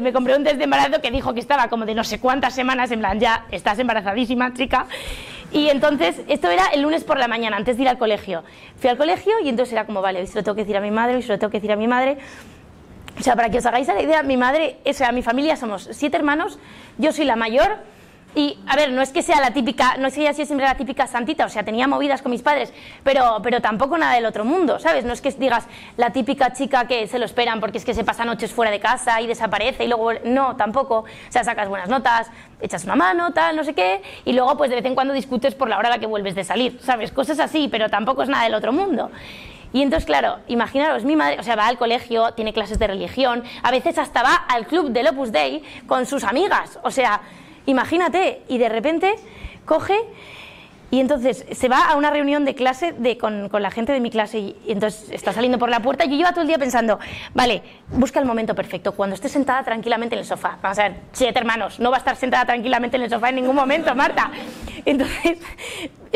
me 0.04 0.12
compré 0.12 0.36
un 0.36 0.44
test 0.44 0.58
de 0.58 0.64
embarazo 0.64 1.00
que 1.00 1.10
dijo 1.10 1.34
que 1.34 1.40
estaba 1.40 1.68
como 1.68 1.86
de 1.86 1.94
no 1.94 2.04
sé 2.04 2.20
cuántas 2.20 2.54
semanas, 2.54 2.90
en 2.92 3.00
plan, 3.00 3.18
ya 3.18 3.46
estás 3.50 3.78
embarazadísima, 3.78 4.52
chica. 4.52 4.86
Y 5.50 5.68
entonces, 5.68 6.20
esto 6.28 6.50
era 6.50 6.66
el 6.68 6.82
lunes 6.82 7.04
por 7.04 7.18
la 7.18 7.26
mañana, 7.26 7.56
antes 7.56 7.76
de 7.76 7.82
ir 7.82 7.88
al 7.88 7.98
colegio. 7.98 8.44
Fui 8.76 8.90
al 8.90 8.96
colegio 8.96 9.32
y 9.42 9.48
entonces 9.48 9.72
era 9.72 9.86
como, 9.86 10.02
vale, 10.02 10.20
hoy 10.20 10.26
se 10.26 10.42
tengo 10.42 10.54
que 10.54 10.62
decir 10.62 10.76
a 10.76 10.80
mi 10.80 10.90
madre, 10.90 11.16
hoy 11.16 11.22
se 11.22 11.38
tengo 11.38 11.50
que 11.50 11.58
decir 11.58 11.72
a 11.72 11.76
mi 11.76 11.88
madre. 11.88 12.18
O 13.18 13.22
sea, 13.22 13.34
para 13.34 13.48
que 13.48 13.58
os 13.58 13.66
hagáis 13.66 13.86
la 13.88 14.02
idea, 14.02 14.22
mi 14.22 14.36
madre, 14.36 14.78
o 14.84 14.92
sea, 14.92 15.10
mi 15.12 15.22
familia 15.22 15.56
somos 15.56 15.88
siete 15.92 16.16
hermanos, 16.16 16.58
yo 16.98 17.12
soy 17.12 17.24
la 17.24 17.36
mayor, 17.36 17.78
y, 18.34 18.58
a 18.66 18.76
ver, 18.76 18.90
no 18.92 19.02
es 19.02 19.10
que 19.10 19.22
sea 19.22 19.40
la 19.40 19.52
típica, 19.52 19.96
no 19.98 20.08
es 20.08 20.14
que 20.14 20.32
sea 20.34 20.46
siempre 20.46 20.66
la 20.66 20.76
típica 20.76 21.06
santita, 21.06 21.46
o 21.46 21.48
sea, 21.48 21.62
tenía 21.62 21.86
movidas 21.86 22.20
con 22.20 22.32
mis 22.32 22.42
padres, 22.42 22.72
pero, 23.02 23.38
pero 23.42 23.60
tampoco 23.60 23.96
nada 23.96 24.14
del 24.14 24.26
otro 24.26 24.44
mundo, 24.44 24.78
¿sabes? 24.80 25.04
No 25.04 25.12
es 25.12 25.20
que 25.20 25.30
digas 25.32 25.66
la 25.96 26.10
típica 26.10 26.52
chica 26.52 26.86
que 26.86 27.06
se 27.06 27.18
lo 27.18 27.24
esperan 27.24 27.60
porque 27.60 27.78
es 27.78 27.84
que 27.84 27.94
se 27.94 28.04
pasa 28.04 28.24
noches 28.24 28.52
fuera 28.52 28.70
de 28.70 28.80
casa 28.80 29.20
y 29.20 29.26
desaparece 29.26 29.84
y 29.84 29.88
luego, 29.88 30.12
no, 30.24 30.56
tampoco. 30.56 30.98
O 31.00 31.06
sea, 31.28 31.44
sacas 31.44 31.68
buenas 31.68 31.88
notas, 31.88 32.30
echas 32.60 32.84
una 32.84 32.96
mano, 32.96 33.32
tal, 33.32 33.56
no 33.56 33.64
sé 33.64 33.74
qué, 33.74 34.02
y 34.24 34.32
luego 34.32 34.56
pues 34.56 34.70
de 34.70 34.76
vez 34.76 34.84
en 34.84 34.94
cuando 34.94 35.14
discutes 35.14 35.54
por 35.54 35.68
la 35.68 35.78
hora 35.78 35.88
a 35.88 35.92
la 35.92 35.98
que 35.98 36.06
vuelves 36.06 36.34
de 36.34 36.44
salir, 36.44 36.78
¿sabes? 36.82 37.12
Cosas 37.12 37.38
así, 37.38 37.68
pero 37.68 37.88
tampoco 37.88 38.22
es 38.22 38.28
nada 38.28 38.44
del 38.44 38.54
otro 38.54 38.72
mundo. 38.72 39.10
Y 39.72 39.82
entonces, 39.82 40.06
claro, 40.06 40.38
imaginaros, 40.46 41.04
mi 41.04 41.16
madre, 41.16 41.40
o 41.40 41.42
sea, 41.42 41.56
va 41.56 41.66
al 41.66 41.78
colegio, 41.78 42.32
tiene 42.34 42.52
clases 42.52 42.78
de 42.78 42.86
religión, 42.86 43.42
a 43.62 43.72
veces 43.72 43.98
hasta 43.98 44.22
va 44.22 44.34
al 44.34 44.68
club 44.68 44.90
del 44.90 45.08
Opus 45.08 45.32
Dei 45.32 45.64
con 45.88 46.06
sus 46.06 46.22
amigas, 46.22 46.78
o 46.84 46.92
sea, 46.92 47.20
Imagínate, 47.66 48.42
y 48.48 48.58
de 48.58 48.68
repente 48.68 49.14
coge 49.64 49.96
y 50.90 51.00
entonces 51.00 51.44
se 51.50 51.68
va 51.68 51.88
a 51.88 51.96
una 51.96 52.10
reunión 52.10 52.44
de 52.44 52.54
clase 52.54 52.92
de, 52.92 53.18
con, 53.18 53.48
con, 53.48 53.62
la 53.62 53.72
gente 53.72 53.92
de 53.92 53.98
mi 53.98 54.10
clase 54.10 54.38
y, 54.38 54.56
entonces 54.68 55.10
está 55.10 55.32
saliendo 55.32 55.58
por 55.58 55.68
la 55.68 55.80
puerta 55.80 56.04
yo 56.04 56.14
llevo 56.14 56.30
todo 56.30 56.42
el 56.42 56.46
día 56.46 56.58
pensando, 56.58 57.00
vale, 57.34 57.62
busca 57.88 58.20
el 58.20 58.26
momento 58.26 58.54
perfecto, 58.54 58.92
cuando 58.92 59.14
esté 59.14 59.28
sentada 59.28 59.64
tranquilamente 59.64 60.14
en 60.14 60.20
el 60.20 60.24
sofá. 60.24 60.58
Vamos 60.62 60.78
a 60.78 60.84
ver, 60.84 60.96
siete 61.12 61.36
hermanos, 61.36 61.80
no 61.80 61.90
va 61.90 61.96
a 61.96 61.98
estar 61.98 62.14
sentada 62.14 62.44
tranquilamente 62.44 62.96
en 62.96 63.02
el 63.02 63.10
sofá 63.10 63.30
en 63.30 63.36
ningún 63.36 63.56
momento, 63.56 63.92
Marta. 63.96 64.30
Entonces 64.84 65.38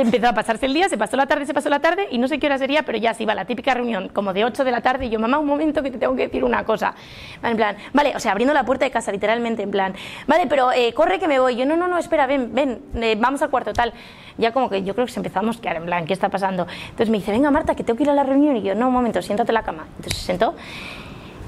empezó 0.00 0.28
a 0.28 0.32
pasarse 0.32 0.66
el 0.66 0.74
día, 0.74 0.88
se 0.88 0.96
pasó 0.96 1.16
la 1.16 1.26
tarde, 1.26 1.44
se 1.44 1.52
pasó 1.52 1.68
la 1.68 1.80
tarde 1.80 2.06
y 2.10 2.18
no 2.18 2.28
sé 2.28 2.38
qué 2.38 2.46
hora 2.46 2.56
sería, 2.56 2.84
pero 2.84 2.98
ya 2.98 3.14
se 3.14 3.24
iba 3.24 3.34
la 3.34 3.44
típica 3.44 3.74
reunión 3.74 4.08
como 4.08 4.32
de 4.32 4.44
8 4.44 4.64
de 4.64 4.70
la 4.70 4.80
tarde 4.80 5.06
y 5.06 5.10
yo, 5.10 5.18
mamá, 5.18 5.38
un 5.38 5.46
momento 5.46 5.82
que 5.82 5.90
te 5.90 5.98
tengo 5.98 6.14
que 6.14 6.22
decir 6.22 6.44
una 6.44 6.64
cosa. 6.64 6.94
En 7.42 7.56
plan, 7.56 7.76
vale, 7.92 8.14
o 8.14 8.20
sea, 8.20 8.32
abriendo 8.32 8.54
la 8.54 8.64
puerta 8.64 8.84
de 8.84 8.90
casa 8.90 9.10
literalmente, 9.10 9.62
en 9.62 9.70
plan, 9.70 9.94
vale, 10.26 10.46
pero 10.46 10.72
eh, 10.72 10.92
corre 10.94 11.18
que 11.18 11.26
me 11.26 11.40
voy. 11.40 11.56
Yo, 11.56 11.66
no, 11.66 11.76
no, 11.76 11.88
no, 11.88 11.98
espera, 11.98 12.26
ven, 12.26 12.54
ven, 12.54 12.80
eh, 12.94 13.16
vamos 13.18 13.42
al 13.42 13.50
cuarto, 13.50 13.72
tal. 13.72 13.92
Ya 14.36 14.52
como 14.52 14.70
que 14.70 14.84
yo 14.84 14.94
creo 14.94 15.06
que 15.06 15.12
se 15.12 15.18
empezamos 15.18 15.58
a 15.58 15.60
quedar 15.60 15.76
en 15.76 15.86
plan, 15.86 16.06
¿qué 16.06 16.12
está 16.12 16.28
pasando? 16.28 16.68
Entonces 16.84 17.10
me 17.10 17.18
dice, 17.18 17.32
venga 17.32 17.50
Marta, 17.50 17.74
que 17.74 17.82
tengo 17.82 17.96
que 17.96 18.04
ir 18.04 18.10
a 18.10 18.14
la 18.14 18.22
reunión 18.22 18.56
y 18.56 18.62
yo, 18.62 18.74
no, 18.76 18.86
un 18.86 18.94
momento, 18.94 19.20
siéntate 19.20 19.50
en 19.50 19.54
la 19.54 19.62
cama. 19.62 19.86
Entonces 19.96 20.18
se 20.20 20.26
sentó, 20.26 20.54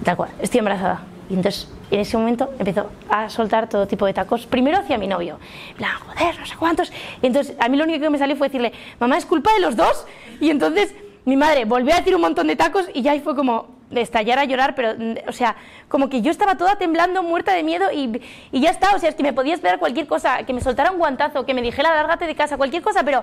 tal 0.04 0.16
cual, 0.16 0.30
estoy 0.40 0.58
embarazada. 0.58 1.19
Y 1.30 1.34
entonces 1.34 1.68
en 1.90 2.00
ese 2.00 2.16
momento 2.18 2.52
empezó 2.58 2.90
a 3.08 3.30
soltar 3.30 3.68
todo 3.68 3.86
tipo 3.86 4.04
de 4.04 4.12
tacos, 4.12 4.46
primero 4.46 4.78
hacia 4.78 4.98
mi 4.98 5.06
novio, 5.06 5.38
plan, 5.76 5.92
joder, 6.06 6.38
no 6.38 6.46
sé 6.46 6.56
cuántos. 6.56 6.92
Y 7.22 7.26
entonces 7.26 7.56
a 7.58 7.68
mí 7.68 7.76
lo 7.76 7.84
único 7.84 8.00
que 8.00 8.10
me 8.10 8.18
salió 8.18 8.36
fue 8.36 8.48
decirle, 8.48 8.72
mamá, 8.98 9.16
es 9.16 9.26
culpa 9.26 9.52
de 9.54 9.60
los 9.60 9.76
dos. 9.76 10.06
Y 10.40 10.50
entonces 10.50 10.92
mi 11.24 11.36
madre 11.36 11.64
volvió 11.64 11.94
a 11.94 11.98
decir 11.98 12.14
un 12.14 12.20
montón 12.20 12.48
de 12.48 12.56
tacos 12.56 12.86
y 12.92 13.02
ya 13.02 13.12
ahí 13.12 13.20
fue 13.20 13.36
como 13.36 13.68
estallar 13.92 14.38
a 14.38 14.44
llorar, 14.44 14.74
pero, 14.74 14.94
o 15.26 15.32
sea, 15.32 15.56
como 15.88 16.08
que 16.08 16.20
yo 16.20 16.30
estaba 16.30 16.56
toda 16.56 16.76
temblando, 16.76 17.22
muerta 17.22 17.52
de 17.52 17.62
miedo 17.62 17.90
y, 17.92 18.20
y 18.52 18.60
ya 18.60 18.70
está, 18.70 18.94
o 18.94 18.98
sea, 18.98 19.08
es 19.08 19.14
que 19.14 19.22
me 19.22 19.32
podía 19.32 19.54
esperar 19.54 19.78
cualquier 19.78 20.06
cosa, 20.06 20.44
que 20.44 20.52
me 20.52 20.60
soltara 20.60 20.92
un 20.92 20.98
guantazo, 20.98 21.44
que 21.44 21.54
me 21.54 21.62
dijera, 21.62 21.94
lárgate 21.94 22.26
de 22.26 22.34
casa, 22.34 22.56
cualquier 22.56 22.82
cosa, 22.82 23.02
pero 23.04 23.22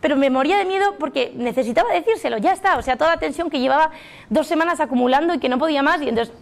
pero 0.00 0.14
me 0.14 0.30
moría 0.30 0.58
de 0.58 0.64
miedo 0.64 0.94
porque 0.98 1.32
necesitaba 1.34 1.92
decírselo, 1.92 2.38
ya 2.38 2.52
está, 2.52 2.76
o 2.76 2.82
sea, 2.82 2.96
toda 2.96 3.10
la 3.10 3.16
tensión 3.18 3.50
que 3.50 3.58
llevaba 3.58 3.90
dos 4.28 4.46
semanas 4.46 4.78
acumulando 4.78 5.34
y 5.34 5.38
que 5.38 5.48
no 5.48 5.58
podía 5.58 5.82
más, 5.82 6.02
y 6.02 6.08
entonces 6.08 6.34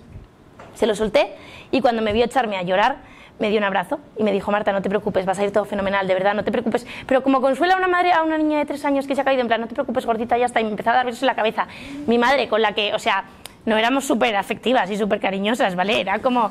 se 0.75 0.87
lo 0.87 0.95
solté 0.95 1.35
y 1.71 1.81
cuando 1.81 2.03
me 2.03 2.13
vio 2.13 2.25
echarme 2.25 2.57
a 2.57 2.63
llorar, 2.63 2.97
me 3.39 3.51
dio 3.51 3.59
un 3.59 3.65
abrazo 3.65 3.99
y 4.17 4.23
me 4.23 4.33
dijo, 4.33 4.53
Marta, 4.53 4.73
no 4.73 4.81
te 4.81 4.89
preocupes, 4.89 5.27
vas 5.27 5.39
a 5.39 5.45
ir 5.45 5.51
todo 5.51 5.65
fenomenal, 5.65 6.07
de 6.07 6.15
verdad, 6.15 6.35
no 6.35 6.45
te 6.45 6.53
preocupes. 6.53 6.87
Pero 7.07 7.23
como 7.23 7.41
consuela 7.41 7.75
a 7.75 7.77
una 7.77 7.89
madre 7.89 8.13
a 8.13 8.23
una 8.23 8.39
niña 8.39 8.59
de 8.59 8.65
tres 8.65 8.85
años 8.85 9.07
que 9.07 9.15
se 9.15 9.21
ha 9.21 9.25
caído, 9.25 9.43
en 9.43 9.49
plan, 9.49 9.61
no 9.61 9.67
te 9.67 9.75
preocupes, 9.75 10.07
gordita, 10.07 10.39
ya 10.39 10.47
está, 10.47 10.61
y 10.61 10.65
me 10.65 10.71
empezó 10.71 10.91
a 10.91 10.95
dar 10.95 11.07
besos 11.07 11.23
en 11.23 11.27
la 11.27 11.35
cabeza. 11.35 11.67
Mi 12.07 12.19
madre, 12.19 12.49
con 12.49 12.63
la 12.63 12.73
que, 12.75 12.95
o 12.95 12.99
sea, 12.99 13.25
no 13.67 13.77
éramos 13.77 14.05
súper 14.05 14.37
afectivas 14.37 14.91
y 14.91 14.97
súper 14.97 15.21
cariñosas, 15.21 15.75
¿vale? 15.75 16.01
Era 16.01 16.19
como 16.19 16.51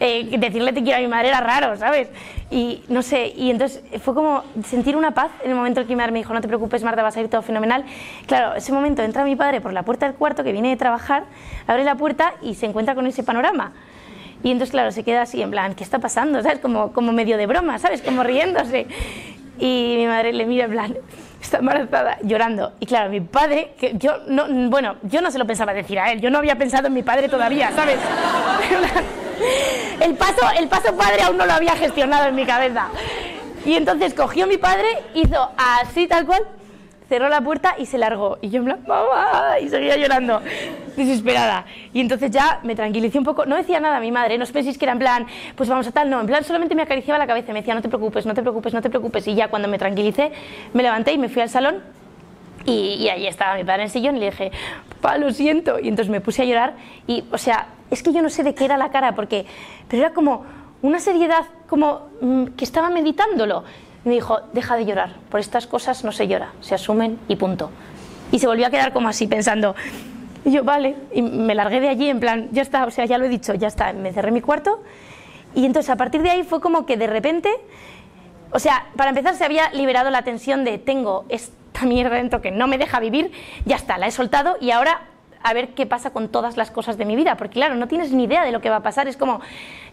eh, 0.00 0.36
decirle 0.38 0.72
te 0.72 0.82
quiero 0.82 0.98
a 0.98 1.00
mi 1.00 1.08
madre 1.08 1.28
era 1.28 1.40
raro, 1.40 1.76
¿sabes? 1.76 2.08
Y 2.50 2.82
no 2.88 3.02
sé, 3.02 3.32
y 3.36 3.50
entonces 3.50 3.82
fue 4.00 4.14
como 4.14 4.42
sentir 4.64 4.96
una 4.96 5.12
paz 5.12 5.30
en 5.44 5.50
el 5.50 5.56
momento 5.56 5.80
en 5.80 5.86
que 5.86 5.92
mi 5.92 5.96
madre 5.96 6.12
me 6.12 6.18
dijo, 6.18 6.34
no 6.34 6.40
te 6.40 6.48
preocupes, 6.48 6.82
Marta, 6.82 7.02
vas 7.02 7.16
a 7.16 7.20
ir 7.20 7.28
todo 7.28 7.42
fenomenal. 7.42 7.84
Claro, 8.26 8.54
ese 8.54 8.72
momento 8.72 9.02
entra 9.02 9.24
mi 9.24 9.36
padre 9.36 9.60
por 9.60 9.72
la 9.72 9.82
puerta 9.84 10.06
del 10.06 10.16
cuarto 10.16 10.42
que 10.42 10.52
viene 10.52 10.70
de 10.70 10.76
trabajar, 10.76 11.24
abre 11.66 11.84
la 11.84 11.94
puerta 11.94 12.34
y 12.42 12.54
se 12.54 12.66
encuentra 12.66 12.94
con 12.94 13.06
ese 13.06 13.22
panorama. 13.22 13.72
Y 14.42 14.50
entonces, 14.50 14.70
claro, 14.70 14.92
se 14.92 15.02
queda 15.02 15.22
así 15.22 15.42
en 15.42 15.50
plan, 15.50 15.74
¿qué 15.74 15.82
está 15.82 15.98
pasando? 15.98 16.42
¿Sabes? 16.42 16.60
Como, 16.60 16.92
como 16.92 17.12
medio 17.12 17.36
de 17.36 17.46
broma, 17.46 17.78
¿sabes? 17.78 18.02
Como 18.02 18.22
riéndose. 18.22 18.86
Y 19.58 19.94
mi 19.96 20.06
madre 20.06 20.32
le 20.32 20.46
mira 20.46 20.66
en 20.66 20.70
plan, 20.70 20.96
está 21.40 21.58
embarazada, 21.58 22.18
llorando. 22.22 22.72
Y 22.80 22.86
claro, 22.86 23.10
mi 23.10 23.20
padre, 23.20 23.74
que 23.78 23.94
yo 23.96 24.18
no, 24.26 24.46
bueno, 24.68 24.96
yo 25.02 25.20
no 25.20 25.30
se 25.30 25.38
lo 25.38 25.46
pensaba 25.46 25.72
decir 25.72 25.98
a 25.98 26.12
él, 26.12 26.20
yo 26.20 26.30
no 26.30 26.38
había 26.38 26.56
pensado 26.56 26.88
en 26.88 26.94
mi 26.94 27.02
padre 27.02 27.28
todavía, 27.28 27.70
¿sabes? 27.72 27.98
el 30.00 30.14
paso, 30.14 30.42
el 30.58 30.68
paso 30.68 30.96
padre 30.96 31.22
aún 31.22 31.36
no 31.36 31.46
lo 31.46 31.52
había 31.52 31.76
gestionado 31.76 32.26
en 32.26 32.34
mi 32.34 32.44
cabeza. 32.44 32.88
Y 33.64 33.74
entonces 33.74 34.14
cogió 34.14 34.46
mi 34.46 34.56
padre, 34.56 34.86
hizo 35.14 35.50
así 35.56 36.06
tal 36.06 36.26
cual, 36.26 36.42
cerró 37.08 37.28
la 37.28 37.40
puerta 37.40 37.74
y 37.78 37.86
se 37.86 37.98
largó. 37.98 38.38
Y 38.40 38.50
yo 38.50 38.58
en 38.58 38.66
plan, 38.66 38.80
mamá, 38.86 39.58
y 39.60 39.68
seguía 39.68 39.96
llorando, 39.96 40.40
desesperada. 40.96 41.64
Y 41.92 42.00
entonces 42.00 42.30
ya 42.30 42.60
me 42.62 42.74
tranquilicé 42.74 43.18
un 43.18 43.24
poco. 43.24 43.46
No 43.46 43.56
decía 43.56 43.80
nada 43.80 43.96
a 43.96 44.00
mi 44.00 44.12
madre, 44.12 44.36
no 44.38 44.44
os 44.44 44.52
penséis 44.52 44.78
que 44.78 44.84
era 44.84 44.92
en 44.92 44.98
plan, 44.98 45.26
pues 45.56 45.68
vamos 45.68 45.86
a 45.86 45.92
tal, 45.92 46.10
no, 46.10 46.20
en 46.20 46.26
plan 46.26 46.44
solamente 46.44 46.74
me 46.74 46.82
acariciaba 46.82 47.18
la 47.18 47.26
cabeza 47.26 47.52
me 47.52 47.60
decía, 47.60 47.74
no 47.74 47.82
te 47.82 47.88
preocupes, 47.88 48.26
no 48.26 48.34
te 48.34 48.42
preocupes, 48.42 48.74
no 48.74 48.82
te 48.82 48.90
preocupes. 48.90 49.26
Y 49.26 49.34
ya 49.34 49.48
cuando 49.48 49.68
me 49.68 49.78
tranquilicé, 49.78 50.32
me 50.74 50.82
levanté 50.82 51.12
y 51.12 51.18
me 51.18 51.28
fui 51.28 51.42
al 51.42 51.48
salón. 51.48 51.82
Y, 52.64 52.96
y 53.00 53.08
allí 53.08 53.26
estaba 53.26 53.54
mi 53.54 53.64
padre 53.64 53.82
en 53.82 53.86
el 53.86 53.90
sillón 53.90 54.16
y 54.16 54.20
le 54.20 54.26
dije, 54.26 54.52
papá, 55.00 55.16
lo 55.16 55.30
siento. 55.32 55.78
Y 55.78 55.88
entonces 55.88 56.10
me 56.10 56.20
puse 56.20 56.42
a 56.42 56.44
llorar 56.44 56.74
y, 57.06 57.24
o 57.32 57.38
sea, 57.38 57.68
es 57.90 58.02
que 58.02 58.12
yo 58.12 58.20
no 58.20 58.28
sé 58.28 58.42
de 58.42 58.54
qué 58.54 58.66
era 58.66 58.76
la 58.76 58.90
cara, 58.90 59.14
porque, 59.14 59.46
pero 59.88 60.02
era 60.02 60.12
como 60.12 60.44
una 60.82 61.00
seriedad, 61.00 61.46
como 61.66 62.08
mm, 62.20 62.44
que 62.48 62.64
estaba 62.64 62.90
meditándolo 62.90 63.64
me 64.04 64.14
dijo, 64.14 64.40
deja 64.52 64.76
de 64.76 64.84
llorar, 64.84 65.16
por 65.28 65.40
estas 65.40 65.66
cosas 65.66 66.04
no 66.04 66.12
se 66.12 66.28
llora, 66.28 66.52
se 66.60 66.74
asumen 66.74 67.18
y 67.28 67.36
punto. 67.36 67.70
Y 68.30 68.38
se 68.38 68.46
volvió 68.46 68.66
a 68.66 68.70
quedar 68.70 68.92
como 68.92 69.08
así 69.08 69.26
pensando, 69.26 69.74
yo, 70.44 70.64
vale, 70.64 70.96
y 71.12 71.22
me 71.22 71.54
largué 71.54 71.80
de 71.80 71.88
allí 71.88 72.08
en 72.08 72.20
plan, 72.20 72.48
ya 72.52 72.62
está, 72.62 72.86
o 72.86 72.90
sea, 72.90 73.04
ya 73.04 73.18
lo 73.18 73.26
he 73.26 73.28
dicho, 73.28 73.54
ya 73.54 73.68
está, 73.68 73.92
me 73.92 74.12
cerré 74.12 74.30
mi 74.30 74.40
cuarto. 74.40 74.82
Y 75.54 75.64
entonces 75.64 75.90
a 75.90 75.96
partir 75.96 76.22
de 76.22 76.30
ahí 76.30 76.42
fue 76.42 76.60
como 76.60 76.86
que 76.86 76.96
de 76.96 77.06
repente, 77.06 77.50
o 78.52 78.58
sea, 78.58 78.86
para 78.96 79.10
empezar 79.10 79.34
se 79.34 79.44
había 79.44 79.70
liberado 79.70 80.10
la 80.10 80.22
tensión 80.22 80.64
de 80.64 80.78
tengo 80.78 81.24
esta 81.28 81.84
mierda 81.84 82.16
dentro 82.16 82.40
que 82.40 82.50
no 82.50 82.66
me 82.66 82.78
deja 82.78 83.00
vivir, 83.00 83.32
ya 83.64 83.76
está, 83.76 83.98
la 83.98 84.06
he 84.06 84.10
soltado 84.10 84.56
y 84.60 84.70
ahora 84.70 85.02
a 85.42 85.54
ver 85.54 85.70
qué 85.70 85.86
pasa 85.86 86.10
con 86.10 86.28
todas 86.28 86.56
las 86.56 86.70
cosas 86.70 86.98
de 86.98 87.04
mi 87.04 87.16
vida, 87.16 87.36
porque 87.36 87.54
claro, 87.54 87.74
no 87.74 87.88
tienes 87.88 88.12
ni 88.12 88.24
idea 88.24 88.44
de 88.44 88.52
lo 88.52 88.60
que 88.60 88.70
va 88.70 88.76
a 88.76 88.82
pasar, 88.82 89.08
es 89.08 89.16
como, 89.16 89.40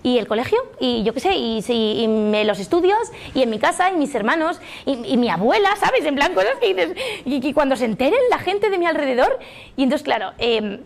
y 0.03 0.17
el 0.17 0.27
colegio, 0.27 0.57
y 0.79 1.03
yo 1.03 1.13
qué 1.13 1.19
sé, 1.19 1.35
y, 1.35 1.63
y, 1.67 2.43
los 2.45 2.59
estudios, 2.59 3.11
y 3.33 3.41
en 3.41 3.49
mi 3.49 3.59
casa, 3.59 3.91
y 3.91 3.95
mis 3.95 4.13
hermanos, 4.15 4.59
y, 4.85 5.17
mi 5.17 5.29
abuela, 5.29 5.75
¿sabes? 5.77 6.05
En 6.05 6.15
plan, 6.15 6.33
cosas 6.33 6.55
que 6.59 6.73
dices, 6.73 6.97
y, 7.25 7.53
cuando 7.53 7.75
se 7.75 7.85
enteren 7.85 8.19
la 8.29 8.39
gente 8.39 8.69
de 8.69 8.77
mi 8.77 8.85
alrededor, 8.85 9.39
y 9.75 9.83
entonces, 9.83 10.03
claro, 10.03 10.31
em, 10.37 10.81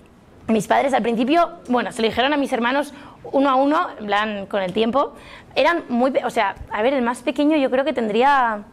mis 0.48 0.68
padres 0.68 0.94
al 0.94 1.04
principio, 1.04 1.52
bueno, 1.68 1.92
se 1.92 2.02
lo 2.02 2.08
dijeron 2.08 2.34
a 2.34 2.38
mis 2.38 2.52
hermanos 2.54 2.94
uno 3.32 3.50
a 3.50 3.56
uno, 3.56 3.88
en 4.00 4.06
plan, 4.06 4.46
con 4.48 4.62
el 4.62 4.74
tiempo, 4.74 5.14
eran 5.56 5.84
muy, 5.90 6.14
o 6.24 6.30
sea, 6.30 6.56
a 6.72 6.82
ver, 6.82 6.94
el 6.94 7.02
más 7.02 7.22
pequeño 7.22 7.58
yo 7.58 7.70
creo 7.70 7.86
que 7.86 7.94
tendría, 7.94 8.64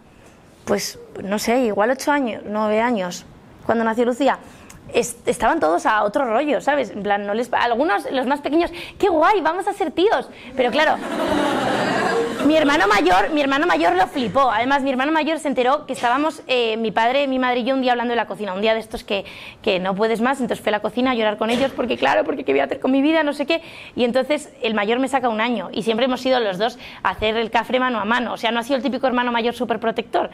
pues, 0.65 0.99
no 1.23 1.39
sé, 1.39 1.65
igual 1.65 1.91
ocho 1.91 2.13
años, 2.13 2.43
nueve 2.47 2.81
años, 2.81 3.27
cuando 3.67 3.85
nació 3.85 4.05
Lucía 4.05 4.39
estaban 4.93 5.61
todos 5.61 5.87
a 5.87 6.05
otro 6.05 6.25
rollo, 6.25 6.61
¿sabes? 6.61 6.91
En 6.91 7.03
plan, 7.03 7.27
no 7.27 7.35
les, 7.35 7.53
algunos, 7.53 8.11
los 8.11 8.27
más 8.27 8.41
pequeños, 8.41 8.71
qué 8.99 9.09
guay, 9.09 9.41
vamos 9.41 9.67
a 9.67 9.73
ser 9.73 9.91
tíos. 9.91 10.29
Pero 10.57 10.71
claro, 10.71 10.97
mi 12.45 12.57
hermano 12.57 12.87
mayor, 12.87 13.31
mi 13.31 13.41
hermano 13.41 13.67
mayor 13.67 13.95
lo 13.97 14.07
flipó. 14.07 14.51
Además, 14.51 14.83
mi 14.83 14.91
hermano 14.91 15.13
mayor 15.13 15.39
se 15.39 15.49
enteró 15.49 15.87
que 15.87 15.93
estábamos, 15.93 16.43
eh, 16.47 16.77
mi 16.77 16.91
padre, 16.91 17.27
mi 17.27 17.39
madre 17.39 17.61
y 17.61 17.65
yo 17.65 17.75
un 17.75 17.83
día 17.83 17.93
hablando 17.93 18.13
de 18.13 18.17
la 18.17 18.27
cocina, 18.27 18.53
un 18.53 18.61
día 18.61 18.75
de 18.75 18.81
estos 18.81 19.05
que, 19.05 19.25
que 19.63 19.79
no 19.79 19.95
puedes 19.95 20.21
más, 20.21 20.41
entonces 20.41 20.63
fue 20.63 20.71
a 20.71 20.73
la 20.73 20.81
cocina 20.81 21.13
a 21.13 21.15
llorar 21.15 21.39
con 21.39 21.51
ellos 21.51 21.73
porque 21.75 21.97
claro, 21.97 22.25
porque 22.25 22.45
qué 22.45 22.53
voy 22.53 22.61
a 22.61 22.65
hacer 22.65 22.81
con 22.81 22.91
mi 22.91 23.03
vida, 23.03 23.23
no 23.23 23.33
sé 23.33 23.47
qué. 23.47 23.63
Y 23.95 24.05
entonces 24.05 24.51
el 24.63 24.75
mayor 24.75 24.99
me 24.99 25.09
saca 25.09 25.29
un 25.29 25.41
año 25.41 25.71
y 25.73 25.83
siempre 25.83 26.07
hemos 26.07 26.25
ido 26.27 26.41
los 26.41 26.59
dos 26.59 26.79
a 27.03 27.11
hacer 27.11 27.37
el 27.37 27.51
café 27.51 27.79
mano 27.81 27.99
a 27.99 28.05
mano. 28.05 28.33
O 28.33 28.37
sea, 28.37 28.51
no 28.51 28.61
ha 28.61 28.63
sido 28.63 28.77
el 28.77 28.83
típico 28.83 29.07
hermano 29.07 29.33
mayor 29.33 29.55
súper 29.55 29.81
protector, 29.81 30.31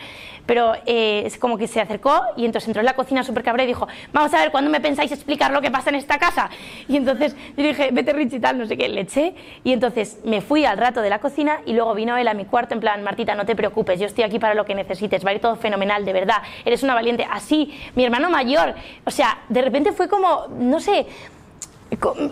pero 0.46 0.74
eh, 0.86 1.22
es 1.24 1.38
como 1.38 1.58
que 1.58 1.66
se 1.66 1.80
acercó 1.80 2.22
y 2.36 2.44
entonces 2.44 2.68
entró 2.68 2.80
en 2.80 2.86
la 2.86 2.94
cocina 2.94 3.22
súper 3.22 3.42
cabré 3.42 3.64
y 3.64 3.68
dijo, 3.68 3.86
vamos 4.12 4.32
a 4.34 4.38
ver, 4.38 4.50
¿cuándo 4.50 4.70
me 4.70 4.80
pensáis 4.80 5.12
explicar 5.12 5.52
lo 5.52 5.60
que 5.60 5.70
pasa 5.70 5.90
en 5.90 5.96
esta 5.96 6.18
casa? 6.18 6.50
Y 6.88 6.96
entonces 6.96 7.36
yo 7.56 7.64
dije, 7.64 7.90
vete 7.92 8.12
Rich 8.12 8.34
y 8.34 8.40
tal, 8.40 8.58
no 8.58 8.66
sé 8.66 8.76
qué, 8.76 8.88
le 8.88 9.02
eché 9.02 9.34
y 9.64 9.72
entonces 9.72 10.18
me 10.24 10.40
fui 10.40 10.64
al 10.64 10.78
rato 10.78 11.00
de 11.00 11.10
la 11.10 11.18
cocina 11.18 11.60
y 11.66 11.72
luego 11.72 11.91
vino 11.94 12.16
él 12.16 12.28
a 12.28 12.34
mi 12.34 12.44
cuarto 12.44 12.74
en 12.74 12.80
plan, 12.80 13.02
Martita, 13.02 13.34
no 13.34 13.46
te 13.46 13.56
preocupes, 13.56 13.98
yo 14.00 14.06
estoy 14.06 14.24
aquí 14.24 14.38
para 14.38 14.54
lo 14.54 14.64
que 14.64 14.74
necesites, 14.74 15.24
va 15.24 15.30
a 15.30 15.34
ir 15.34 15.40
todo 15.40 15.56
fenomenal, 15.56 16.04
de 16.04 16.12
verdad, 16.12 16.38
eres 16.64 16.82
una 16.82 16.94
valiente. 16.94 17.26
Así, 17.30 17.78
mi 17.94 18.04
hermano 18.04 18.30
mayor, 18.30 18.74
o 19.04 19.10
sea, 19.10 19.38
de 19.48 19.62
repente 19.62 19.92
fue 19.92 20.08
como, 20.08 20.46
no 20.58 20.80
sé, 20.80 21.06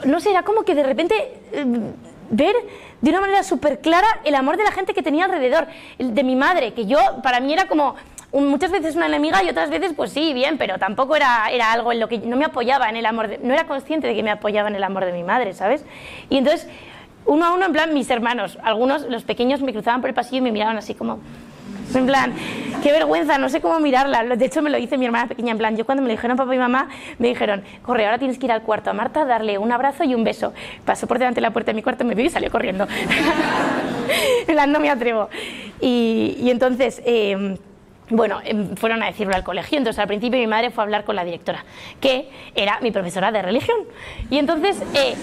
no 0.05 0.21
sé, 0.21 0.31
era 0.31 0.43
como 0.43 0.63
que 0.63 0.75
de 0.75 0.83
repente 0.83 1.15
eh, 1.53 1.65
ver 2.31 2.57
de 3.01 3.11
una 3.11 3.21
manera 3.21 3.43
súper 3.43 3.81
clara 3.81 4.21
el 4.25 4.35
amor 4.35 4.57
de 4.57 4.65
la 4.65 4.73
gente 4.73 4.95
que 4.95 5.03
tenía 5.03 5.25
alrededor, 5.25 5.67
de 5.99 6.23
mi 6.23 6.37
madre, 6.37 6.73
que 6.73 6.87
yo, 6.87 6.99
para 7.23 7.41
mí 7.41 7.53
era 7.53 7.67
como 7.67 7.97
muchas 8.33 8.71
veces 8.71 8.95
una 8.95 9.07
enemiga 9.07 9.43
y 9.43 9.49
otras 9.49 9.71
veces 9.71 9.93
pues 9.95 10.13
sí, 10.13 10.33
bien, 10.33 10.57
pero 10.57 10.79
tampoco 10.79 11.17
era, 11.17 11.49
era 11.51 11.73
algo 11.73 11.93
en 11.93 12.01
lo 12.01 12.09
que 12.09 12.19
no 12.19 12.37
me 12.37 12.45
apoyaba 12.45 12.89
en 12.89 12.97
el 12.97 13.07
amor, 13.07 13.29
de, 13.29 13.39
no 13.39 13.53
era 13.53 13.67
consciente 13.67 14.07
de 14.07 14.15
que 14.15 14.23
me 14.23 14.31
apoyaba 14.31 14.69
en 14.69 14.77
el 14.77 14.85
amor 14.85 15.05
de 15.05 15.13
mi 15.13 15.25
madre, 15.25 15.53
¿sabes? 15.53 15.85
Y 16.29 16.39
entonces, 16.39 16.69
uno 17.27 17.45
a 17.45 17.55
uno, 17.55 17.67
en 17.67 17.73
plan, 17.73 17.95
mis 17.95 18.11
hermanos, 18.11 18.59
algunos, 18.63 19.03
los 19.09 19.25
pequeños, 19.25 19.61
me 19.63 19.73
cruzaban 19.73 20.01
por 20.01 20.09
el 20.11 20.15
pasillo 20.15 20.39
y 20.39 20.43
me 20.43 20.53
miraban 20.53 20.77
así 20.77 20.95
como... 20.95 21.21
En 21.95 22.07
plan, 22.07 22.33
qué 22.85 22.93
vergüenza, 22.93 23.37
no 23.39 23.49
sé 23.49 23.61
cómo 23.61 23.81
mirarla. 23.81 24.23
De 24.37 24.45
hecho, 24.45 24.63
me 24.63 24.71
lo 24.71 24.79
dice 24.79 24.97
mi 24.97 25.07
hermana 25.07 25.27
pequeña. 25.27 25.51
En 25.51 25.59
plan, 25.59 25.77
yo 25.77 25.85
cuando 25.85 26.03
me 26.03 26.11
dijeron 26.11 26.37
papá 26.37 26.55
y 26.55 26.59
mamá, 26.59 26.89
me 27.19 27.29
dijeron, 27.29 27.63
corre, 27.83 28.05
ahora 28.07 28.19
tienes 28.19 28.39
que 28.39 28.47
ir 28.47 28.53
al 28.53 28.63
cuarto 28.63 28.91
a 28.91 28.93
Marta, 28.93 29.25
darle 29.25 29.59
un 29.59 29.73
abrazo 29.73 30.05
y 30.05 30.15
un 30.15 30.23
beso. 30.23 30.53
Pasó 30.85 31.09
por 31.09 31.19
delante 31.19 31.37
de 31.37 31.43
la 31.43 31.51
puerta 31.51 31.73
de 31.73 31.75
mi 31.75 31.83
cuarto, 31.83 32.05
me 32.05 32.15
vio 32.15 32.27
y 32.27 32.31
salió 32.31 32.51
corriendo. 32.51 32.87
en 34.47 34.55
plan, 34.55 34.71
no 34.71 34.79
me 34.79 34.89
atrevo. 34.89 35.29
Y, 35.81 36.49
entonces... 36.49 37.03
Eh, 37.05 37.59
bueno, 38.11 38.41
em, 38.45 38.77
fueron 38.77 39.03
a 39.03 39.07
decirlo 39.07 39.35
al 39.35 39.45
colegio. 39.45 39.79
Entonces, 39.79 39.99
al 39.99 40.09
principio 40.09 40.39
mi 40.39 40.47
madre 40.47 40.71
fue 40.71 40.83
a 40.83 40.85
hablar 40.85 41.05
con 41.05 41.17
la 41.17 41.25
directora, 41.25 41.65
que 42.01 42.29
era 42.55 42.79
mi 42.81 42.91
profesora 42.91 43.31
de 43.33 43.41
religión. 43.41 43.79
Y 44.31 44.39
entonces, 44.39 44.83
eh, 44.95 45.15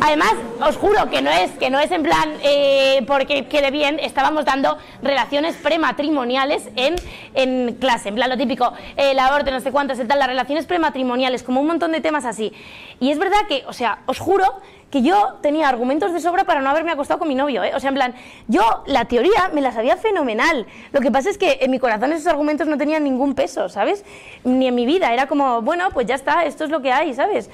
además, 0.00 0.34
os 0.60 0.76
juro 0.76 1.10
que 1.10 1.22
no 1.22 1.30
es, 1.30 1.50
que 1.52 1.70
no 1.70 1.78
es 1.78 1.90
en 1.90 2.02
plan 2.02 2.32
eh, 2.42 3.04
porque 3.06 3.46
quede 3.46 3.70
bien, 3.70 3.98
estábamos 4.00 4.44
dando 4.44 4.78
relaciones 5.02 5.56
prematrimoniales 5.56 6.70
en, 6.76 6.94
en 7.34 7.74
clase. 7.74 8.08
En 8.08 8.14
plan, 8.14 8.30
lo 8.30 8.36
típico, 8.36 8.72
el 8.96 9.18
aborto, 9.18 9.50
no 9.50 9.60
sé 9.60 9.72
cuántos, 9.72 9.98
tal, 10.06 10.18
las 10.18 10.28
relaciones 10.28 10.66
prematrimoniales, 10.66 11.42
como 11.42 11.60
un 11.60 11.66
montón 11.66 11.92
de 11.92 12.00
temas 12.00 12.24
así. 12.24 12.52
Y 13.00 13.10
es 13.10 13.18
verdad 13.18 13.40
que, 13.48 13.64
o 13.66 13.72
sea, 13.72 13.98
os 14.06 14.18
juro 14.18 14.60
que 14.90 15.02
yo 15.02 15.38
tenía 15.40 15.68
argumentos 15.68 16.12
de 16.12 16.20
sobra 16.20 16.44
para 16.44 16.60
no 16.60 16.70
haberme 16.70 16.92
acostado 16.92 17.18
con 17.18 17.28
mi 17.28 17.34
novio, 17.34 17.64
¿eh? 17.64 17.72
O 17.74 17.80
sea, 17.80 17.88
en 17.88 17.94
plan, 17.94 18.14
yo 18.46 18.84
la 18.86 19.06
teoría 19.06 19.50
me 19.52 19.60
la 19.60 19.72
sabía 19.72 19.96
fenomenal. 19.96 20.66
Lo 20.92 21.00
que 21.00 21.10
pasa 21.10 21.28
es 21.28 21.38
que 21.38 21.58
en 21.60 21.70
mi 21.70 21.78
corazón 21.78 22.12
esos 22.12 22.26
argumentos 22.28 22.68
no 22.68 22.78
tenían 22.78 23.02
ningún 23.02 23.34
peso, 23.34 23.68
¿sabes? 23.68 24.04
Ni 24.44 24.68
en 24.68 24.74
mi 24.74 24.86
vida. 24.86 25.12
Era 25.12 25.26
como, 25.26 25.60
bueno, 25.62 25.88
pues 25.92 26.06
ya 26.06 26.14
está, 26.14 26.44
esto 26.44 26.64
es 26.64 26.70
lo 26.70 26.82
que 26.82 26.92
hay, 26.92 27.14
¿sabes? 27.14 27.50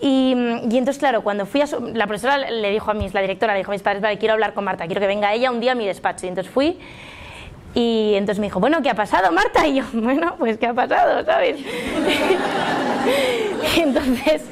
Y, 0.00 0.32
entonces, 0.32 0.98
claro, 0.98 1.22
cuando 1.22 1.46
fui 1.46 1.60
a 1.60 1.66
la 1.92 2.06
profesora 2.06 2.38
le 2.38 2.70
dijo 2.70 2.90
a 2.90 2.94
mis, 2.94 3.14
la 3.14 3.20
directora 3.20 3.52
le 3.52 3.58
dijo 3.58 3.70
a 3.70 3.74
mis 3.74 3.82
padres, 3.82 4.02
vale, 4.02 4.18
quiero 4.18 4.34
hablar 4.34 4.54
con 4.54 4.64
Marta, 4.64 4.86
quiero 4.86 5.00
que 5.00 5.06
venga 5.06 5.32
ella 5.32 5.50
un 5.50 5.60
día 5.60 5.72
a 5.72 5.74
mi 5.74 5.86
despacho. 5.86 6.26
Y 6.26 6.28
entonces 6.30 6.52
fui 6.52 6.78
y 7.74 8.14
entonces 8.14 8.38
me 8.38 8.46
dijo, 8.46 8.60
bueno, 8.60 8.80
¿qué 8.82 8.90
ha 8.90 8.94
pasado, 8.94 9.32
Marta? 9.32 9.66
Y 9.66 9.76
yo, 9.76 9.84
bueno, 9.92 10.36
pues 10.38 10.58
¿qué 10.58 10.66
ha 10.66 10.74
pasado, 10.74 11.24
sabes? 11.24 11.58
entonces 13.76 14.42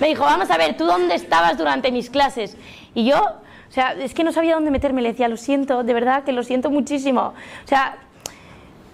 me 0.00 0.08
dijo, 0.08 0.24
vamos 0.24 0.50
a 0.50 0.56
ver, 0.56 0.76
¿tú 0.76 0.84
dónde 0.84 1.14
estabas 1.14 1.56
durante 1.58 1.90
mis 1.92 2.10
clases? 2.10 2.56
Y 2.94 3.04
yo, 3.06 3.18
o 3.18 3.72
sea, 3.72 3.92
es 3.92 4.14
que 4.14 4.24
no 4.24 4.32
sabía 4.32 4.54
dónde 4.54 4.70
meterme, 4.70 5.02
le 5.02 5.10
decía, 5.10 5.28
lo 5.28 5.36
siento, 5.36 5.84
de 5.84 5.94
verdad 5.94 6.24
que 6.24 6.32
lo 6.32 6.42
siento 6.42 6.70
muchísimo. 6.70 7.34
O 7.64 7.68
sea, 7.68 7.98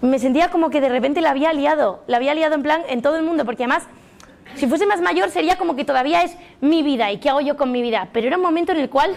me 0.00 0.18
sentía 0.18 0.50
como 0.50 0.70
que 0.70 0.80
de 0.80 0.88
repente 0.88 1.20
la 1.20 1.30
había 1.30 1.52
liado, 1.52 2.02
la 2.06 2.18
había 2.18 2.34
liado 2.34 2.54
en 2.54 2.62
plan 2.62 2.82
en 2.88 3.00
todo 3.02 3.16
el 3.16 3.22
mundo, 3.22 3.44
porque 3.44 3.64
además, 3.64 3.84
si 4.56 4.66
fuese 4.66 4.86
más 4.86 5.00
mayor 5.00 5.30
sería 5.30 5.56
como 5.56 5.76
que 5.76 5.84
todavía 5.84 6.22
es 6.22 6.36
mi 6.60 6.82
vida 6.82 7.10
y 7.10 7.18
qué 7.18 7.30
hago 7.30 7.40
yo 7.40 7.56
con 7.56 7.72
mi 7.72 7.82
vida, 7.82 8.08
pero 8.12 8.26
era 8.26 8.36
un 8.36 8.42
momento 8.42 8.72
en 8.72 8.78
el 8.78 8.90
cual 8.90 9.14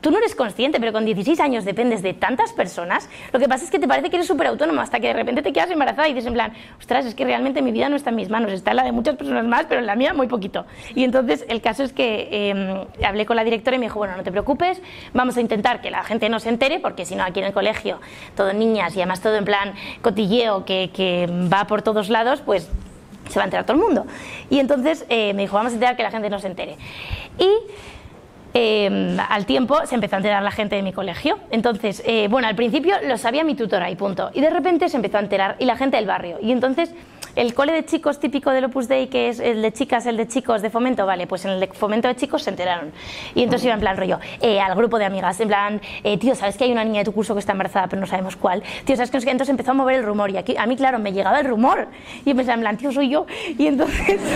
tú 0.00 0.10
no 0.10 0.18
eres 0.18 0.34
consciente, 0.34 0.80
pero 0.80 0.92
con 0.92 1.04
16 1.04 1.38
años 1.40 1.64
dependes 1.64 2.02
de 2.02 2.14
tantas 2.14 2.52
personas, 2.52 3.08
lo 3.32 3.38
que 3.38 3.48
pasa 3.48 3.64
es 3.64 3.70
que 3.70 3.78
te 3.78 3.88
parece 3.88 4.10
que 4.10 4.16
eres 4.16 4.26
súper 4.26 4.46
autónomo 4.46 4.80
hasta 4.80 5.00
que 5.00 5.08
de 5.08 5.12
repente 5.12 5.42
te 5.42 5.52
quedas 5.52 5.70
embarazada 5.70 6.08
y 6.08 6.14
dices 6.14 6.26
en 6.26 6.34
plan, 6.34 6.52
ostras, 6.78 7.06
es 7.06 7.14
que 7.14 7.24
realmente 7.24 7.62
mi 7.62 7.72
vida 7.72 7.88
no 7.88 7.96
está 7.96 8.10
en 8.10 8.16
mis 8.16 8.28
manos, 8.28 8.52
está 8.52 8.70
en 8.70 8.78
la 8.78 8.84
de 8.84 8.92
muchas 8.92 9.16
personas 9.16 9.44
más, 9.44 9.66
pero 9.66 9.80
en 9.80 9.86
la 9.86 9.96
mía 9.96 10.14
muy 10.14 10.26
poquito. 10.26 10.66
Y 10.94 11.04
entonces 11.04 11.44
el 11.48 11.60
caso 11.60 11.82
es 11.82 11.92
que 11.92 12.50
em, 12.50 12.86
hablé 13.04 13.26
con 13.26 13.36
la 13.36 13.44
directora 13.44 13.76
y 13.76 13.78
me 13.78 13.86
dijo, 13.86 13.98
bueno, 13.98 14.16
no 14.16 14.22
te 14.22 14.30
preocupes, 14.30 14.80
vamos 15.12 15.36
a 15.36 15.40
intentar 15.40 15.80
que 15.80 15.90
la 15.90 16.04
gente 16.04 16.28
no 16.28 16.40
se 16.40 16.48
entere, 16.48 16.80
porque 16.80 17.04
si 17.04 17.14
no 17.14 17.24
aquí 17.24 17.40
en 17.40 17.46
el 17.46 17.52
colegio, 17.52 18.00
todo 18.36 18.52
niñas 18.52 18.96
y 18.96 19.00
además 19.00 19.20
todo 19.20 19.36
en 19.36 19.44
plan 19.44 19.74
cotilleo 20.02 20.64
que, 20.64 20.90
que 20.92 21.28
va 21.52 21.66
por 21.66 21.82
todos 21.82 22.08
lados, 22.08 22.42
pues 22.42 22.68
se 23.28 23.38
va 23.38 23.42
a 23.42 23.44
enterar 23.46 23.64
todo 23.64 23.76
el 23.76 23.82
mundo. 23.82 24.06
Y 24.50 24.58
entonces 24.58 25.04
eh, 25.08 25.32
me 25.34 25.42
dijo, 25.42 25.56
vamos 25.56 25.72
a 25.72 25.74
intentar 25.74 25.96
que 25.96 26.02
la 26.02 26.10
gente 26.10 26.30
no 26.30 26.38
se 26.38 26.46
entere. 26.46 26.76
Y 27.38 27.48
Em, 28.56 29.18
al 29.18 29.46
tiempo 29.46 29.84
se 29.84 29.96
empezó 29.96 30.14
a 30.14 30.18
enterar 30.18 30.40
la 30.40 30.52
gente 30.52 30.76
de 30.76 30.82
mi 30.82 30.92
colegio. 30.92 31.40
Entonces, 31.50 32.04
eh, 32.06 32.28
bueno, 32.30 32.46
al 32.46 32.54
principio 32.54 32.94
lo 33.04 33.18
sabía 33.18 33.42
mi 33.42 33.56
tutora 33.56 33.90
y 33.90 33.96
punto. 33.96 34.30
Y 34.32 34.40
de 34.40 34.48
repente 34.48 34.88
se 34.88 34.96
empezó 34.96 35.16
a 35.16 35.20
enterar 35.20 35.56
y 35.58 35.64
la 35.64 35.76
gente 35.76 35.96
del 35.96 36.06
barrio. 36.06 36.38
Y 36.40 36.52
entonces 36.52 36.94
el 37.36 37.54
cole 37.54 37.72
de 37.72 37.84
chicos 37.84 38.20
típico 38.20 38.50
del 38.50 38.64
Opus 38.64 38.88
Dei, 38.88 39.08
que 39.08 39.28
es 39.28 39.40
el 39.40 39.62
de 39.62 39.72
chicas, 39.72 40.06
el 40.06 40.16
de 40.16 40.28
chicos 40.28 40.62
de 40.62 40.70
fomento, 40.70 41.04
vale, 41.06 41.26
pues 41.26 41.44
en 41.44 41.52
el 41.52 41.68
fomento 41.68 42.08
de 42.08 42.16
chicos 42.16 42.42
se 42.42 42.50
enteraron. 42.50 42.92
Y 43.34 43.42
entonces 43.42 43.64
iba 43.64 43.74
en 43.74 43.80
plan 43.80 43.96
rollo, 43.96 44.18
eh, 44.40 44.60
al 44.60 44.74
grupo 44.74 44.98
de 44.98 45.04
amigas, 45.04 45.40
en 45.40 45.48
plan, 45.48 45.80
eh, 46.02 46.18
tío, 46.18 46.34
¿sabes 46.34 46.56
que 46.56 46.64
hay 46.64 46.72
una 46.72 46.84
niña 46.84 47.00
de 47.00 47.04
tu 47.06 47.12
curso 47.12 47.34
que 47.34 47.40
está 47.40 47.52
embarazada, 47.52 47.88
pero 47.88 48.00
no 48.00 48.06
sabemos 48.06 48.36
cuál? 48.36 48.62
Tío, 48.84 48.96
¿sabes 48.96 49.10
que 49.10 49.18
Entonces 49.18 49.48
empezó 49.48 49.72
a 49.72 49.74
mover 49.74 49.96
el 49.96 50.04
rumor 50.04 50.30
y 50.30 50.36
aquí, 50.36 50.56
a 50.56 50.66
mí, 50.66 50.76
claro, 50.76 50.98
me 50.98 51.12
llegaba 51.12 51.40
el 51.40 51.46
rumor. 51.46 51.88
Y 52.24 52.34
pensaba 52.34 52.54
en 52.54 52.60
plan, 52.60 52.76
tío, 52.76 52.92
soy 52.92 53.08
yo. 53.08 53.26
Y 53.58 53.66
entonces... 53.66 54.20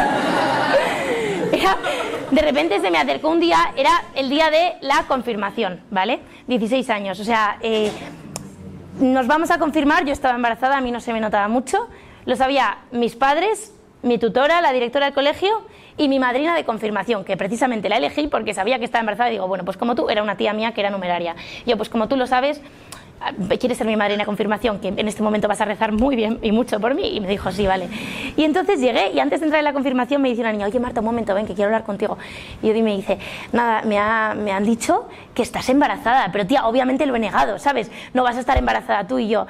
de 2.30 2.42
repente 2.42 2.80
se 2.80 2.90
me 2.90 2.98
acercó 2.98 3.30
un 3.30 3.40
día, 3.40 3.72
era 3.76 4.02
el 4.14 4.28
día 4.28 4.50
de 4.50 4.74
la 4.80 5.04
confirmación, 5.06 5.80
¿vale? 5.90 6.20
16 6.46 6.90
años, 6.90 7.18
o 7.20 7.24
sea, 7.24 7.58
eh, 7.62 7.90
nos 9.00 9.26
vamos 9.26 9.50
a 9.50 9.58
confirmar, 9.58 10.04
yo 10.04 10.12
estaba 10.12 10.34
embarazada, 10.34 10.76
a 10.76 10.80
mí 10.80 10.90
no 10.90 11.00
se 11.00 11.12
me 11.12 11.20
notaba 11.20 11.48
mucho, 11.48 11.88
lo 12.28 12.36
sabía 12.36 12.76
mis 12.92 13.16
padres, 13.16 13.72
mi 14.02 14.18
tutora, 14.18 14.60
la 14.60 14.74
directora 14.74 15.06
del 15.06 15.14
colegio 15.14 15.62
y 15.96 16.08
mi 16.08 16.18
madrina 16.18 16.54
de 16.54 16.62
confirmación, 16.62 17.24
que 17.24 17.38
precisamente 17.38 17.88
la 17.88 17.96
elegí 17.96 18.26
porque 18.26 18.52
sabía 18.52 18.78
que 18.78 18.84
estaba 18.84 19.00
embarazada 19.00 19.30
y 19.30 19.32
digo, 19.32 19.48
bueno, 19.48 19.64
pues 19.64 19.78
como 19.78 19.94
tú, 19.94 20.10
era 20.10 20.22
una 20.22 20.36
tía 20.36 20.52
mía 20.52 20.72
que 20.72 20.82
era 20.82 20.90
numeraria. 20.90 21.36
Yo, 21.64 21.78
pues 21.78 21.88
como 21.88 22.06
tú 22.06 22.16
lo 22.16 22.26
sabes, 22.26 22.60
ah, 23.22 23.32
¿quieres 23.58 23.78
ser 23.78 23.86
mi 23.86 23.96
madrina 23.96 24.24
de 24.24 24.26
confirmación? 24.26 24.78
Que 24.78 24.88
en 24.88 25.08
este 25.08 25.22
momento 25.22 25.48
vas 25.48 25.62
a 25.62 25.64
rezar 25.64 25.92
muy 25.92 26.16
bien 26.16 26.38
y 26.42 26.52
mucho 26.52 26.78
por 26.80 26.94
mí. 26.94 27.16
Y 27.16 27.20
me 27.20 27.28
dijo, 27.28 27.50
sí, 27.50 27.66
vale. 27.66 27.88
Y 28.36 28.44
entonces 28.44 28.78
llegué 28.78 29.10
y 29.12 29.20
antes 29.20 29.40
de 29.40 29.46
entrar 29.46 29.60
en 29.60 29.64
la 29.64 29.72
confirmación 29.72 30.20
me 30.20 30.28
dice 30.28 30.42
una 30.42 30.52
niña, 30.52 30.66
oye 30.66 30.78
Marta, 30.78 31.00
un 31.00 31.06
momento, 31.06 31.34
ven, 31.34 31.46
que 31.46 31.54
quiero 31.54 31.68
hablar 31.68 31.84
contigo. 31.84 32.18
Y 32.62 32.68
yo 32.68 32.74
me 32.74 32.94
dice, 32.94 33.18
nada, 33.52 33.80
me, 33.86 33.96
me 34.42 34.52
han 34.52 34.64
dicho 34.64 35.08
que 35.34 35.40
estás 35.40 35.66
embarazada, 35.70 36.30
pero 36.30 36.46
tía, 36.46 36.66
obviamente 36.66 37.06
lo 37.06 37.16
he 37.16 37.20
negado, 37.20 37.58
¿sabes? 37.58 37.90
No 38.12 38.22
vas 38.22 38.36
a 38.36 38.40
estar 38.40 38.58
embarazada 38.58 39.06
tú 39.06 39.18
y 39.18 39.28
yo 39.28 39.46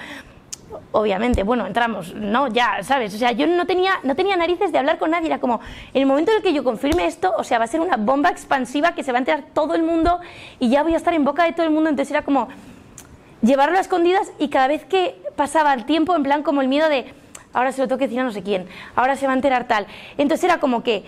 obviamente, 0.92 1.42
bueno, 1.42 1.66
entramos, 1.66 2.14
no, 2.14 2.48
ya, 2.48 2.82
¿sabes? 2.82 3.14
O 3.14 3.18
sea, 3.18 3.32
yo 3.32 3.46
no 3.46 3.66
tenía, 3.66 3.92
no 4.02 4.14
tenía 4.14 4.36
narices 4.36 4.72
de 4.72 4.78
hablar 4.78 4.98
con 4.98 5.10
nadie, 5.10 5.26
era 5.26 5.38
como, 5.38 5.60
en 5.92 6.02
el 6.02 6.06
momento 6.06 6.30
en 6.32 6.38
el 6.38 6.42
que 6.42 6.52
yo 6.52 6.64
confirme 6.64 7.06
esto, 7.06 7.32
o 7.36 7.44
sea, 7.44 7.58
va 7.58 7.64
a 7.64 7.68
ser 7.68 7.80
una 7.80 7.96
bomba 7.96 8.30
expansiva 8.30 8.92
que 8.92 9.02
se 9.02 9.12
va 9.12 9.18
a 9.18 9.20
enterar 9.20 9.44
todo 9.52 9.74
el 9.74 9.82
mundo 9.82 10.20
y 10.58 10.70
ya 10.70 10.82
voy 10.82 10.94
a 10.94 10.96
estar 10.96 11.14
en 11.14 11.24
boca 11.24 11.44
de 11.44 11.52
todo 11.52 11.66
el 11.66 11.72
mundo, 11.72 11.90
entonces 11.90 12.10
era 12.10 12.22
como 12.22 12.48
llevarlo 13.42 13.78
a 13.78 13.80
escondidas 13.80 14.32
y 14.38 14.48
cada 14.48 14.68
vez 14.68 14.84
que 14.84 15.16
pasaba 15.36 15.72
el 15.74 15.84
tiempo, 15.84 16.16
en 16.16 16.22
plan 16.22 16.42
como 16.42 16.60
el 16.60 16.68
miedo 16.68 16.88
de, 16.88 17.12
ahora 17.52 17.72
se 17.72 17.80
lo 17.80 17.88
tengo 17.88 17.98
que 17.98 18.06
decir 18.06 18.20
a 18.20 18.24
no 18.24 18.32
sé 18.32 18.42
quién, 18.42 18.66
ahora 18.96 19.16
se 19.16 19.26
va 19.26 19.32
a 19.32 19.36
enterar 19.36 19.68
tal. 19.68 19.86
Entonces 20.16 20.44
era 20.44 20.58
como 20.58 20.82
que 20.82 21.04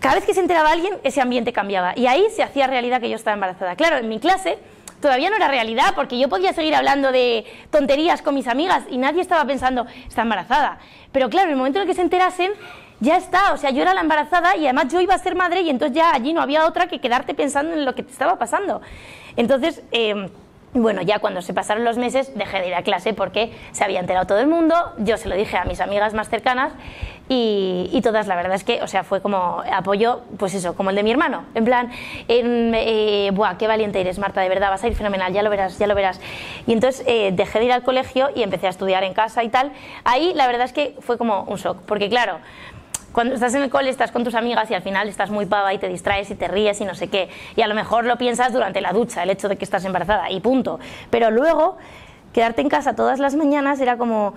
cada 0.00 0.16
vez 0.16 0.24
que 0.24 0.34
se 0.34 0.40
enteraba 0.40 0.70
alguien, 0.70 0.94
ese 1.02 1.20
ambiente 1.20 1.52
cambiaba 1.52 1.94
y 1.96 2.06
ahí 2.06 2.26
se 2.34 2.42
hacía 2.42 2.66
realidad 2.66 3.00
que 3.00 3.08
yo 3.08 3.16
estaba 3.16 3.34
embarazada. 3.34 3.74
Claro, 3.74 3.96
en 3.96 4.08
mi 4.08 4.20
clase 4.20 4.58
todavía 5.04 5.28
no 5.28 5.36
era 5.36 5.48
realidad, 5.48 5.92
porque 5.94 6.18
yo 6.18 6.30
podía 6.30 6.54
seguir 6.54 6.74
hablando 6.74 7.12
de 7.12 7.44
tonterías 7.70 8.22
con 8.22 8.34
mis 8.34 8.48
amigas 8.48 8.84
y 8.88 8.96
nadie 8.96 9.20
estaba 9.20 9.44
pensando, 9.44 9.84
está 10.08 10.22
embarazada. 10.22 10.78
Pero 11.12 11.28
claro, 11.28 11.48
en 11.48 11.52
el 11.52 11.58
momento 11.58 11.78
en 11.78 11.82
el 11.82 11.88
que 11.88 11.94
se 11.94 12.00
enterasen, 12.00 12.52
ya 13.00 13.18
está, 13.18 13.52
o 13.52 13.58
sea, 13.58 13.68
yo 13.68 13.82
era 13.82 13.92
la 13.92 14.00
embarazada 14.00 14.56
y 14.56 14.64
además 14.64 14.90
yo 14.90 15.02
iba 15.02 15.14
a 15.14 15.18
ser 15.18 15.34
madre 15.34 15.60
y 15.60 15.68
entonces 15.68 15.94
ya 15.94 16.14
allí 16.14 16.32
no 16.32 16.40
había 16.40 16.64
otra 16.64 16.86
que 16.86 17.02
quedarte 17.02 17.34
pensando 17.34 17.74
en 17.74 17.84
lo 17.84 17.94
que 17.94 18.02
te 18.02 18.12
estaba 18.12 18.38
pasando. 18.38 18.80
Entonces, 19.36 19.82
eh, 19.92 20.30
bueno, 20.74 21.02
ya 21.02 21.20
cuando 21.20 21.40
se 21.40 21.54
pasaron 21.54 21.84
los 21.84 21.98
meses 21.98 22.36
dejé 22.36 22.60
de 22.60 22.68
ir 22.68 22.74
a 22.74 22.82
clase 22.82 23.14
porque 23.14 23.52
se 23.72 23.84
había 23.84 24.00
enterado 24.00 24.26
todo 24.26 24.38
el 24.38 24.48
mundo, 24.48 24.74
yo 24.98 25.16
se 25.16 25.28
lo 25.28 25.36
dije 25.36 25.56
a 25.56 25.64
mis 25.64 25.80
amigas 25.80 26.14
más 26.14 26.28
cercanas 26.28 26.72
y, 27.28 28.00
todas, 28.02 28.26
la 28.26 28.36
verdad 28.36 28.54
es 28.54 28.64
que, 28.64 28.82
o 28.82 28.86
sea, 28.86 29.02
fue 29.02 29.22
como 29.22 29.62
apoyo, 29.72 30.20
pues 30.36 30.52
eso, 30.52 30.74
como 30.74 30.90
el 30.90 30.96
de 30.96 31.02
mi 31.02 31.10
hermano, 31.10 31.44
en 31.54 31.64
plan, 31.64 31.90
en, 32.28 32.74
eh, 32.74 33.30
buah, 33.32 33.56
qué 33.56 33.66
valiente 33.66 34.00
eres 34.00 34.18
Marta, 34.18 34.42
de 34.42 34.48
verdad, 34.50 34.68
vas 34.68 34.84
a 34.84 34.88
ir 34.88 34.94
fenomenal, 34.94 35.32
ya 35.32 35.42
lo 35.42 35.48
verás, 35.48 35.78
ya 35.78 35.86
lo 35.86 35.94
verás. 35.94 36.20
Y 36.66 36.72
entonces 36.72 37.02
eh, 37.06 37.30
dejé 37.32 37.60
de 37.60 37.64
ir 37.66 37.72
al 37.72 37.82
colegio 37.82 38.28
y 38.34 38.42
empecé 38.42 38.66
a 38.66 38.70
estudiar 38.70 39.04
en 39.04 39.14
casa 39.14 39.42
y 39.42 39.48
tal. 39.48 39.72
Ahí 40.04 40.32
la 40.34 40.46
verdad 40.46 40.66
es 40.66 40.74
que 40.74 40.96
fue 41.00 41.16
como 41.16 41.44
un 41.44 41.56
shock, 41.56 41.78
porque 41.86 42.10
claro, 42.10 42.40
cuando 43.14 43.34
estás 43.34 43.54
en 43.54 43.62
el 43.62 43.70
cole 43.70 43.90
estás 43.90 44.10
con 44.10 44.24
tus 44.24 44.34
amigas 44.34 44.68
y 44.72 44.74
al 44.74 44.82
final 44.82 45.08
estás 45.08 45.30
muy 45.30 45.46
pava 45.46 45.72
y 45.72 45.78
te 45.78 45.88
distraes 45.88 46.28
y 46.32 46.34
te 46.34 46.48
ríes 46.48 46.80
y 46.80 46.84
no 46.84 46.96
sé 46.96 47.06
qué. 47.06 47.28
Y 47.54 47.62
a 47.62 47.68
lo 47.68 47.76
mejor 47.76 48.06
lo 48.06 48.18
piensas 48.18 48.52
durante 48.52 48.80
la 48.80 48.92
ducha, 48.92 49.22
el 49.22 49.30
hecho 49.30 49.48
de 49.48 49.56
que 49.56 49.64
estás 49.64 49.84
embarazada 49.84 50.32
y 50.32 50.40
punto. 50.40 50.80
Pero 51.10 51.30
luego, 51.30 51.78
quedarte 52.32 52.60
en 52.60 52.68
casa 52.68 52.96
todas 52.96 53.20
las 53.20 53.36
mañanas 53.36 53.80
era 53.80 53.96
como, 53.98 54.34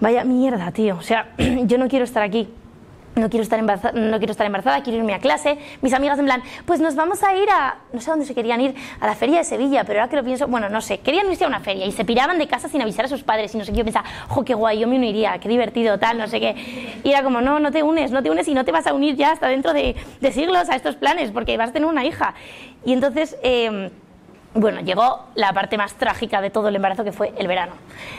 vaya 0.00 0.24
mierda, 0.24 0.72
tío. 0.72 0.96
O 0.96 1.02
sea, 1.02 1.28
yo 1.64 1.76
no 1.76 1.88
quiero 1.88 2.06
estar 2.06 2.22
aquí 2.22 2.48
no 3.14 3.28
quiero, 3.28 3.42
estar 3.42 3.58
embarazada, 3.58 3.98
no 3.98 4.18
quiero 4.18 4.30
estar 4.30 4.46
embarazada, 4.46 4.82
quiero 4.82 4.98
irme 4.98 5.14
a 5.14 5.18
clase. 5.18 5.58
Mis 5.82 5.92
amigas 5.92 6.18
en 6.18 6.24
plan, 6.24 6.42
pues 6.64 6.80
nos 6.80 6.94
vamos 6.94 7.22
a 7.22 7.34
ir 7.36 7.48
a, 7.50 7.76
no 7.92 8.00
sé 8.00 8.10
dónde 8.10 8.24
se 8.24 8.34
querían 8.34 8.60
ir, 8.60 8.74
a 9.00 9.06
la 9.06 9.14
feria 9.14 9.38
de 9.38 9.44
Sevilla, 9.44 9.84
pero 9.84 10.00
ahora 10.00 10.10
que 10.10 10.16
lo 10.16 10.24
pienso, 10.24 10.46
bueno, 10.48 10.68
no 10.68 10.80
sé, 10.80 10.98
querían 10.98 11.30
irse 11.30 11.44
a 11.44 11.48
una 11.48 11.60
feria 11.60 11.86
y 11.86 11.92
se 11.92 12.04
piraban 12.04 12.38
de 12.38 12.46
casa 12.46 12.68
sin 12.68 12.80
avisar 12.80 13.04
a 13.04 13.08
sus 13.08 13.22
padres 13.22 13.54
y 13.54 13.58
no 13.58 13.64
sé 13.64 13.72
qué, 13.72 13.78
yo 13.78 13.84
pensaba, 13.84 14.06
jo, 14.28 14.44
qué 14.44 14.54
guay, 14.54 14.78
yo 14.78 14.88
me 14.88 14.96
uniría, 14.96 15.38
qué 15.38 15.48
divertido, 15.48 15.98
tal, 15.98 16.18
no 16.18 16.26
sé 16.26 16.40
qué. 16.40 17.00
Y 17.04 17.10
era 17.10 17.22
como, 17.22 17.40
no, 17.40 17.58
no 17.60 17.70
te 17.70 17.82
unes, 17.82 18.10
no 18.10 18.22
te 18.22 18.30
unes 18.30 18.48
y 18.48 18.54
no 18.54 18.64
te 18.64 18.72
vas 18.72 18.86
a 18.86 18.94
unir 18.94 19.16
ya 19.16 19.32
hasta 19.32 19.48
dentro 19.48 19.72
de, 19.72 19.96
siglos 20.32 20.70
a 20.70 20.76
estos 20.76 20.96
planes 20.96 21.30
porque 21.30 21.56
vas 21.56 21.70
a 21.70 21.72
tener 21.72 21.88
una 21.88 22.04
hija. 22.04 22.34
Y 22.84 22.92
entonces... 22.92 23.36
Eh, 23.42 23.90
bueno, 24.54 24.82
llegó 24.82 25.24
la 25.34 25.54
parte 25.54 25.78
más 25.78 25.94
trágica 25.94 26.42
de 26.42 26.50
todo 26.50 26.68
el 26.68 26.76
embarazo 26.76 27.04
que 27.04 27.12
fue 27.12 27.32
el 27.38 27.48
verano. 27.48 27.72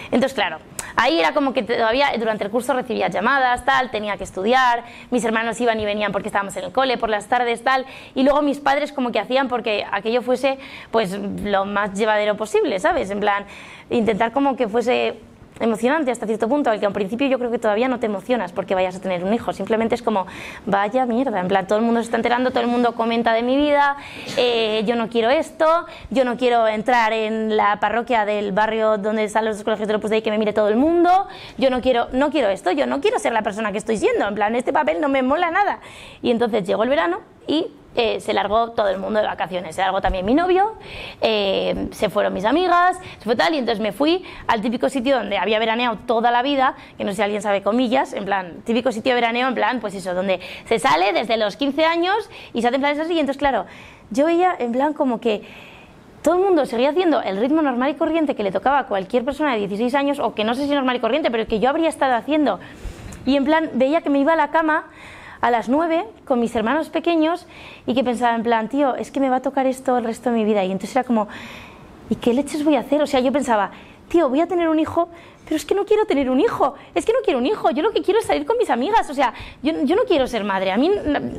Entonces, 0.05 0.33
claro, 0.33 0.57
ahí 0.95 1.19
era 1.19 1.33
como 1.33 1.53
que 1.53 1.63
todavía 1.63 2.11
durante 2.17 2.43
el 2.43 2.51
curso 2.51 2.73
recibía 2.73 3.07
llamadas, 3.07 3.65
tal, 3.65 3.91
tenía 3.91 4.17
que 4.17 4.23
estudiar, 4.23 4.83
mis 5.11 5.23
hermanos 5.23 5.59
iban 5.61 5.79
y 5.79 5.85
venían 5.85 6.11
porque 6.11 6.27
estábamos 6.27 6.55
en 6.57 6.65
el 6.65 6.71
cole 6.71 6.97
por 6.97 7.09
las 7.09 7.27
tardes, 7.27 7.63
tal, 7.63 7.85
y 8.15 8.23
luego 8.23 8.41
mis 8.41 8.59
padres 8.59 8.91
como 8.91 9.11
que 9.11 9.19
hacían 9.19 9.47
porque 9.47 9.85
aquello 9.91 10.21
fuese 10.21 10.57
pues 10.91 11.11
lo 11.11 11.65
más 11.65 11.93
llevadero 11.93 12.35
posible, 12.37 12.79
¿sabes? 12.79 13.09
En 13.09 13.19
plan, 13.19 13.45
intentar 13.89 14.31
como 14.31 14.55
que 14.55 14.67
fuese 14.67 15.19
emocionante 15.63 16.11
hasta 16.11 16.25
cierto 16.25 16.47
punto, 16.47 16.69
al 16.69 16.79
que 16.79 16.85
al 16.85 16.93
principio 16.93 17.27
yo 17.27 17.39
creo 17.39 17.49
que 17.49 17.59
todavía 17.59 17.87
no 17.87 17.99
te 17.99 18.05
emocionas 18.05 18.51
porque 18.51 18.75
vayas 18.75 18.95
a 18.95 19.01
tener 19.01 19.23
un 19.23 19.33
hijo, 19.33 19.53
simplemente 19.53 19.95
es 19.95 20.01
como, 20.01 20.27
vaya 20.65 21.05
mierda, 21.05 21.39
en 21.39 21.47
plan, 21.47 21.65
todo 21.67 21.79
el 21.79 21.85
mundo 21.85 22.01
se 22.01 22.05
está 22.05 22.17
enterando, 22.17 22.51
todo 22.51 22.61
el 22.61 22.67
mundo 22.67 22.93
comenta 22.95 23.33
de 23.33 23.43
mi 23.43 23.55
vida, 23.55 23.95
eh, 24.37 24.83
yo 24.85 24.95
no 24.95 25.09
quiero 25.09 25.29
esto, 25.29 25.65
yo 26.09 26.25
no 26.25 26.37
quiero 26.37 26.67
entrar 26.67 27.13
en 27.13 27.55
la 27.55 27.79
parroquia 27.79 28.25
del 28.25 28.51
barrio 28.51 28.97
donde 28.97 29.23
están 29.23 29.45
los 29.45 29.63
colegios 29.63 29.87
de 29.87 29.95
Opus 29.95 30.09
Dei 30.09 30.21
que 30.21 30.31
me 30.31 30.37
mire 30.37 30.53
todo 30.53 30.67
el 30.67 30.75
mundo, 30.75 31.27
yo 31.57 31.69
no 31.69 31.81
quiero, 31.81 32.07
no 32.11 32.29
quiero 32.29 32.49
esto, 32.49 32.71
yo 32.71 32.85
no 32.85 32.99
quiero 32.99 33.17
ser 33.19 33.31
la 33.31 33.41
persona 33.41 33.71
que 33.71 33.77
estoy 33.77 33.97
siendo, 33.97 34.27
en 34.27 34.35
plan, 34.35 34.55
este 34.55 34.73
papel 34.73 34.99
no 34.99 35.09
me 35.09 35.23
mola 35.23 35.49
nada. 35.49 35.79
Y 36.21 36.31
entonces 36.31 36.67
llegó 36.67 36.83
el 36.83 36.89
verano 36.89 37.21
y 37.47 37.67
eh, 37.95 38.19
se 38.19 38.33
largó 38.33 38.71
todo 38.71 38.89
el 38.89 38.97
mundo 38.97 39.19
de 39.19 39.27
vacaciones. 39.27 39.75
Se 39.75 39.81
largó 39.81 40.01
también 40.01 40.25
mi 40.25 40.33
novio, 40.33 40.73
eh, 41.21 41.87
se 41.91 42.09
fueron 42.09 42.33
mis 42.33 42.45
amigas, 42.45 42.97
se 43.19 43.23
fue 43.23 43.35
tal, 43.35 43.53
y 43.53 43.57
entonces 43.57 43.81
me 43.81 43.91
fui 43.91 44.23
al 44.47 44.61
típico 44.61 44.89
sitio 44.89 45.17
donde 45.17 45.37
había 45.37 45.59
veraneado 45.59 45.97
toda 46.07 46.31
la 46.31 46.41
vida, 46.41 46.75
que 46.97 47.03
no 47.03 47.11
sé 47.11 47.17
si 47.17 47.21
alguien 47.21 47.41
sabe 47.41 47.61
comillas, 47.61 48.13
en 48.13 48.25
plan, 48.25 48.61
típico 48.63 48.91
sitio 48.91 49.11
de 49.11 49.15
veraneo, 49.15 49.47
en 49.47 49.55
plan, 49.55 49.79
pues 49.79 49.93
eso, 49.93 50.13
donde 50.13 50.39
se 50.65 50.79
sale 50.79 51.13
desde 51.13 51.37
los 51.37 51.55
15 51.55 51.85
años 51.85 52.29
y 52.53 52.61
se 52.61 52.67
hacen 52.67 52.81
planes 52.81 52.99
así, 52.99 53.13
y 53.13 53.19
entonces, 53.19 53.37
claro, 53.37 53.65
yo 54.09 54.25
veía 54.25 54.55
en 54.57 54.71
plan 54.71 54.93
como 54.93 55.19
que 55.19 55.43
todo 56.23 56.35
el 56.35 56.41
mundo 56.41 56.65
seguía 56.65 56.89
haciendo 56.89 57.21
el 57.21 57.37
ritmo 57.37 57.61
normal 57.61 57.91
y 57.91 57.93
corriente 57.95 58.33
que 58.33 58.43
le 58.43 58.51
tocaba 58.51 58.79
a 58.79 58.85
cualquier 58.87 59.25
persona 59.25 59.53
de 59.53 59.59
16 59.59 59.93
años, 59.93 60.19
o 60.19 60.33
que 60.33 60.43
no 60.43 60.55
sé 60.55 60.65
si 60.65 60.73
normal 60.73 60.95
y 60.95 60.99
corriente, 60.99 61.29
pero 61.29 61.45
que 61.47 61.59
yo 61.59 61.69
habría 61.69 61.89
estado 61.89 62.15
haciendo. 62.15 62.59
Y 63.25 63.35
en 63.35 63.45
plan, 63.45 63.69
veía 63.73 64.01
que 64.01 64.09
me 64.09 64.19
iba 64.19 64.33
a 64.33 64.35
la 64.35 64.49
cama 64.49 64.85
a 65.43 65.51
las 65.51 65.67
nueve 65.67 66.05
con 66.23 66.39
mis 66.39 66.55
hermanos 66.55 66.87
pequeños 66.87 67.45
y 67.85 67.93
que 67.93 68.01
pensaba 68.01 68.33
en 68.33 68.43
plan, 68.43 68.69
tío, 68.69 68.95
es 68.95 69.11
que 69.11 69.19
me 69.19 69.29
va 69.29 69.35
a 69.35 69.41
tocar 69.41 69.67
esto 69.67 69.97
el 69.97 70.05
resto 70.05 70.29
de 70.31 70.37
mi 70.37 70.45
vida. 70.45 70.63
Y 70.63 70.71
entonces 70.71 70.95
era 70.95 71.03
como, 71.03 71.27
¿y 72.09 72.15
qué 72.15 72.33
leches 72.33 72.63
voy 72.63 72.77
a 72.77 72.79
hacer? 72.79 73.01
O 73.01 73.07
sea, 73.07 73.19
yo 73.19 73.33
pensaba, 73.33 73.71
tío, 74.09 74.29
voy 74.29 74.41
a 74.41 74.47
tener 74.47 74.69
un 74.69 74.79
hijo, 74.79 75.09
pero 75.45 75.57
es 75.57 75.65
que 75.65 75.75
no 75.75 75.85
quiero 75.85 76.05
tener 76.05 76.29
un 76.29 76.39
hijo, 76.39 76.75
es 76.95 77.05
que 77.05 77.11
no 77.11 77.19
quiero 77.23 77.39
un 77.39 77.45
hijo, 77.45 77.69
yo 77.71 77.83
lo 77.83 77.91
que 77.91 78.01
quiero 78.01 78.19
es 78.19 78.25
salir 78.25 78.45
con 78.45 78.57
mis 78.57 78.69
amigas, 78.69 79.09
o 79.09 79.13
sea, 79.13 79.33
yo, 79.61 79.73
yo, 79.83 79.95
no 79.95 80.03
quiero 80.03 80.25
ser 80.25 80.43
madre, 80.43 80.71
a 80.71 80.77
mí, 80.77 80.89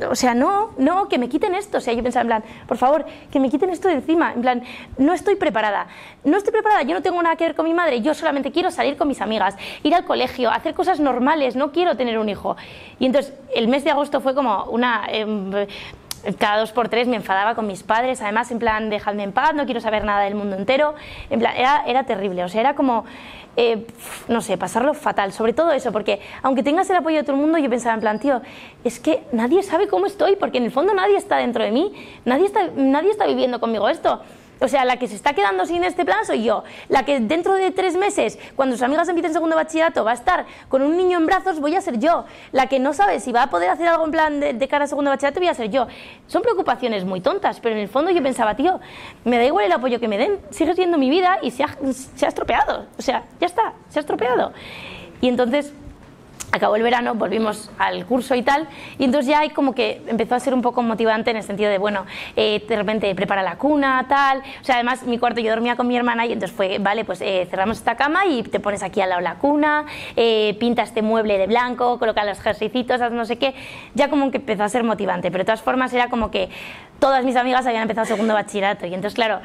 o 0.09 0.15
sea, 0.15 0.35
no, 0.35 0.71
no, 0.77 1.07
que 1.09 1.17
me 1.17 1.27
quiten 1.27 1.55
esto, 1.55 1.79
o 1.79 1.81
sea, 1.81 1.93
yo 1.93 2.03
pensaba 2.03 2.21
en 2.21 2.27
plan, 2.27 2.43
por 2.67 2.77
favor, 2.77 3.05
que 3.31 3.39
me 3.39 3.49
quiten 3.49 3.69
esto 3.71 3.87
de 3.87 3.95
encima, 3.95 4.33
en 4.33 4.41
plan, 4.41 4.63
no 4.97 5.13
estoy 5.13 5.35
preparada, 5.35 5.87
no 6.23 6.37
estoy 6.37 6.51
preparada, 6.51 6.83
yo 6.83 6.93
no 6.93 7.01
tengo 7.01 7.21
nada 7.21 7.35
que 7.35 7.45
ver 7.45 7.55
con 7.55 7.65
mi 7.65 7.73
madre, 7.73 8.01
yo 8.01 8.13
solamente 8.13 8.51
quiero 8.51 8.69
salir 8.69 8.95
con 8.95 9.07
mis 9.07 9.21
amigas, 9.21 9.55
ir 9.83 9.95
al 9.95 10.05
colegio, 10.05 10.51
hacer 10.51 10.73
cosas 10.75 10.99
normales, 10.99 11.55
no 11.55 11.71
quiero 11.71 11.97
tener 11.97 12.19
un 12.19 12.29
hijo. 12.29 12.55
Y 12.99 13.07
entonces, 13.07 13.33
el 13.53 13.67
mes 13.67 13.83
de 13.83 13.91
agosto 13.91 14.21
fue 14.21 14.35
como 14.35 14.65
una... 14.65 15.05
Em, 15.09 15.51
cada 16.33 16.59
dos 16.59 16.71
por 16.71 16.89
tres 16.89 17.07
me 17.07 17.15
enfadaba 17.15 17.55
con 17.55 17.67
mis 17.67 17.83
padres, 17.83 18.21
además 18.21 18.51
en 18.51 18.59
plan, 18.59 18.89
dejadme 18.89 19.23
en 19.23 19.31
paz, 19.31 19.53
no 19.53 19.65
quiero 19.65 19.81
saber 19.81 20.03
nada 20.03 20.23
del 20.23 20.35
mundo 20.35 20.55
entero, 20.55 20.95
en 21.29 21.39
plan, 21.39 21.53
era, 21.55 22.03
terrible, 22.03 22.43
o 22.43 22.49
sea, 22.49 22.61
era 22.61 22.75
como, 22.75 23.05
eh, 23.57 23.85
no 24.27 24.41
sé, 24.41 24.57
pasarlo 24.57 24.93
fatal, 24.93 25.31
sobre 25.31 25.53
todo 25.53 25.71
eso, 25.71 25.91
porque 25.91 26.19
aunque 26.41 26.63
tengas 26.63 26.89
el 26.89 26.97
apoyo 26.97 27.17
de 27.17 27.23
todo 27.23 27.35
el 27.35 27.41
mundo, 27.41 27.57
yo 27.57 27.69
pensaba 27.69 27.95
en 27.95 28.01
plan, 28.01 28.19
tío, 28.19 28.41
es 28.83 28.99
que 28.99 29.23
nadie 29.31 29.63
sabe 29.63 29.87
cómo 29.87 30.05
estoy, 30.05 30.35
porque 30.35 30.57
en 30.57 30.65
el 30.65 30.71
fondo 30.71 30.93
nadie 30.93 31.17
está 31.17 31.37
dentro 31.37 31.63
de 31.63 31.71
mí, 31.71 31.93
nadie 32.25 32.45
está, 32.45 32.69
nadie 32.75 33.11
está 33.11 33.25
viviendo 33.25 33.59
conmigo 33.59 33.87
esto. 33.89 34.21
O 34.59 34.67
sea, 34.67 34.85
la 34.85 34.97
que 34.97 35.07
se 35.07 35.15
está 35.15 35.33
quedando 35.33 35.65
sin 35.65 35.83
este 35.83 36.05
plan 36.05 36.25
soy 36.25 36.43
yo. 36.43 36.63
La 36.89 37.03
que 37.03 37.19
dentro 37.19 37.53
de 37.53 37.71
tres 37.71 37.95
meses, 37.97 38.39
cuando 38.55 38.75
sus 38.75 38.83
amigas 38.83 39.07
empiecen 39.09 39.33
segundo 39.33 39.55
bachillerato, 39.55 40.03
va 40.03 40.11
a 40.11 40.15
estar 40.15 40.45
con 40.69 40.81
un 40.81 40.95
niño 40.95 41.17
en 41.17 41.25
brazos, 41.25 41.59
voy 41.59 41.75
a 41.75 41.81
ser 41.81 41.99
yo. 41.99 42.25
La 42.51 42.67
que 42.67 42.79
no 42.79 42.93
sabe 42.93 43.19
si 43.19 43.31
va 43.31 43.43
a 43.43 43.49
poder 43.49 43.69
hacer 43.69 43.87
algo 43.87 44.05
en 44.05 44.11
plan 44.11 44.39
de, 44.39 44.67
cara 44.67 44.85
a 44.85 44.87
segundo 44.87 45.11
bachillerato, 45.11 45.39
voy 45.39 45.49
a 45.49 45.53
ser 45.53 45.69
yo. 45.69 45.87
Son 46.27 46.41
preocupaciones 46.41 47.05
muy 47.05 47.21
tontas, 47.21 47.59
pero 47.59 47.75
en 47.75 47.81
el 47.81 47.87
fondo 47.89 48.11
yo 48.11 48.23
pensaba, 48.23 48.55
tío, 48.55 48.79
me 49.23 49.37
da 49.37 49.45
igual 49.45 49.65
el 49.65 49.71
apoyo 49.71 49.99
que 49.99 50.07
me 50.07 50.17
den, 50.17 50.39
sigue 50.49 50.73
siendo 50.73 50.97
mi 50.97 51.09
vida 51.09 51.39
y 51.41 51.51
se 51.51 51.63
ha, 51.63 51.77
se 52.15 52.25
ha 52.25 52.29
estropeado. 52.29 52.85
O 52.97 53.01
sea, 53.01 53.23
ya 53.39 53.47
está, 53.47 53.73
se 53.89 53.99
ha 53.99 54.01
estropeado. 54.01 54.53
Y 55.21 55.27
entonces 55.27 55.73
acabó 56.55 56.75
el 56.75 56.83
verano, 56.83 57.15
volvimos 57.15 57.69
al 57.77 58.05
curso 58.05 58.35
y 58.35 58.41
tal, 58.41 58.67
y 58.97 59.05
entonces 59.05 59.29
ya 59.29 59.39
hay 59.39 59.49
como 59.49 59.75
que 59.75 60.01
empezó 60.07 60.35
a 60.35 60.39
ser 60.39 60.53
un 60.53 60.61
poco 60.61 60.81
motivante 60.81 61.31
en 61.31 61.37
el 61.37 61.43
sentido 61.43 61.69
de, 61.69 61.77
bueno, 61.77 62.05
eh, 62.35 62.63
de 62.67 62.75
repente 62.75 63.13
prepara 63.15 63.43
la 63.43 63.57
cuna, 63.57 64.05
tal, 64.07 64.39
o 64.39 64.63
sea, 64.63 64.75
además 64.75 65.03
mi 65.03 65.17
cuarto 65.17 65.41
yo 65.41 65.51
dormía 65.51 65.75
con 65.75 65.87
mi 65.87 65.95
hermana 65.97 66.25
y 66.25 66.33
entonces 66.33 66.55
fue, 66.55 66.79
vale, 66.79 67.05
pues 67.05 67.21
eh, 67.21 67.47
cerramos 67.49 67.77
esta 67.77 67.95
cama 67.95 68.25
y 68.25 68.43
te 68.43 68.59
pones 68.59 68.83
aquí 68.83 69.01
al 69.01 69.09
lado 69.09 69.21
la 69.21 69.35
cuna, 69.35 69.85
eh, 70.15 70.55
pinta 70.59 70.83
este 70.83 71.01
mueble 71.01 71.37
de 71.37 71.47
blanco, 71.47 71.99
coloca 71.99 72.23
los 72.23 72.39
jerseycitos, 72.39 72.99
no 73.11 73.25
sé 73.25 73.37
qué, 73.37 73.53
ya 73.93 74.09
como 74.09 74.31
que 74.31 74.37
empezó 74.37 74.63
a 74.63 74.69
ser 74.69 74.83
motivante, 74.83 75.31
pero 75.31 75.43
de 75.43 75.45
todas 75.45 75.61
formas 75.61 75.93
era 75.93 76.09
como 76.09 76.31
que 76.31 76.49
todas 76.99 77.25
mis 77.25 77.35
amigas 77.35 77.65
habían 77.65 77.83
empezado 77.83 78.05
segundo 78.05 78.33
bachillerato 78.33 78.85
y 78.85 78.93
entonces, 78.93 79.15
claro, 79.15 79.41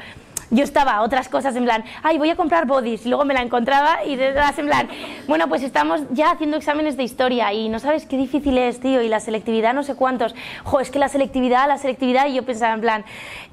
yo 0.51 0.65
estaba 0.65 1.01
otras 1.01 1.29
cosas 1.29 1.55
en 1.55 1.63
plan, 1.63 1.83
ay, 2.03 2.17
voy 2.17 2.29
a 2.29 2.35
comprar 2.35 2.67
bodies, 2.67 3.05
y 3.05 3.09
luego 3.09 3.23
me 3.25 3.33
la 3.33 3.41
encontraba 3.41 4.03
y 4.05 4.17
detrás 4.17 4.59
en 4.59 4.67
plan, 4.67 4.89
bueno, 5.27 5.47
pues 5.47 5.63
estamos 5.63 6.01
ya 6.11 6.31
haciendo 6.31 6.57
exámenes 6.57 6.97
de 6.97 7.03
historia 7.03 7.53
y 7.53 7.69
no 7.69 7.79
sabes 7.79 8.05
qué 8.05 8.17
difícil 8.17 8.57
es, 8.57 8.81
tío, 8.81 9.01
y 9.01 9.07
la 9.07 9.21
selectividad 9.21 9.73
no 9.73 9.83
sé 9.83 9.95
cuántos, 9.95 10.35
jo, 10.63 10.81
es 10.81 10.91
que 10.91 10.99
la 10.99 11.07
selectividad, 11.07 11.67
la 11.67 11.77
selectividad, 11.77 12.27
y 12.27 12.33
yo 12.33 12.43
pensaba 12.43 12.73
en 12.73 12.81
plan, 12.81 13.05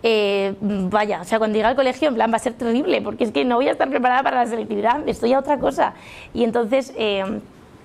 eh, 0.03 0.55
vaya, 0.61 1.21
o 1.21 1.25
sea, 1.25 1.39
cuando 1.39 1.57
llegue 1.57 1.69
al 1.69 1.77
colegio 1.77 2.09
en 2.09 2.17
plan 2.17 2.33
va 2.33 2.37
a 2.37 2.41
ser 2.41 2.55
terrible, 2.55 3.01
porque 3.01 3.25
es 3.25 3.31
que 3.31 3.45
no 3.45 3.57
voy 3.57 3.69
a 3.69 3.73
estar 3.73 3.89
preparada 3.89 4.25
para 4.25 4.43
la 4.43 4.51
selectividad, 4.51 5.09
estoy 5.09 5.33
a 5.33 5.39
otra 5.39 5.59
cosa. 5.59 5.95
Y 6.35 6.43
entonces, 6.43 6.93
eh, 6.97 7.25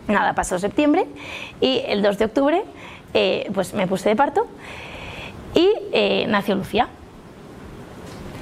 nada, 0.07 0.33
pasó 0.33 0.57
septiembre 0.57 1.05
y 1.61 1.83
el 1.85 2.01
2 2.01 2.17
de 2.17 2.25
octubre, 2.25 2.63
eh, 3.13 3.49
pues 3.53 3.75
me 3.75 3.85
puse 3.85 4.09
de 4.09 4.15
parto 4.15 4.47
y 5.53 5.69
nació 6.27 6.55
Lucía. 6.55 6.87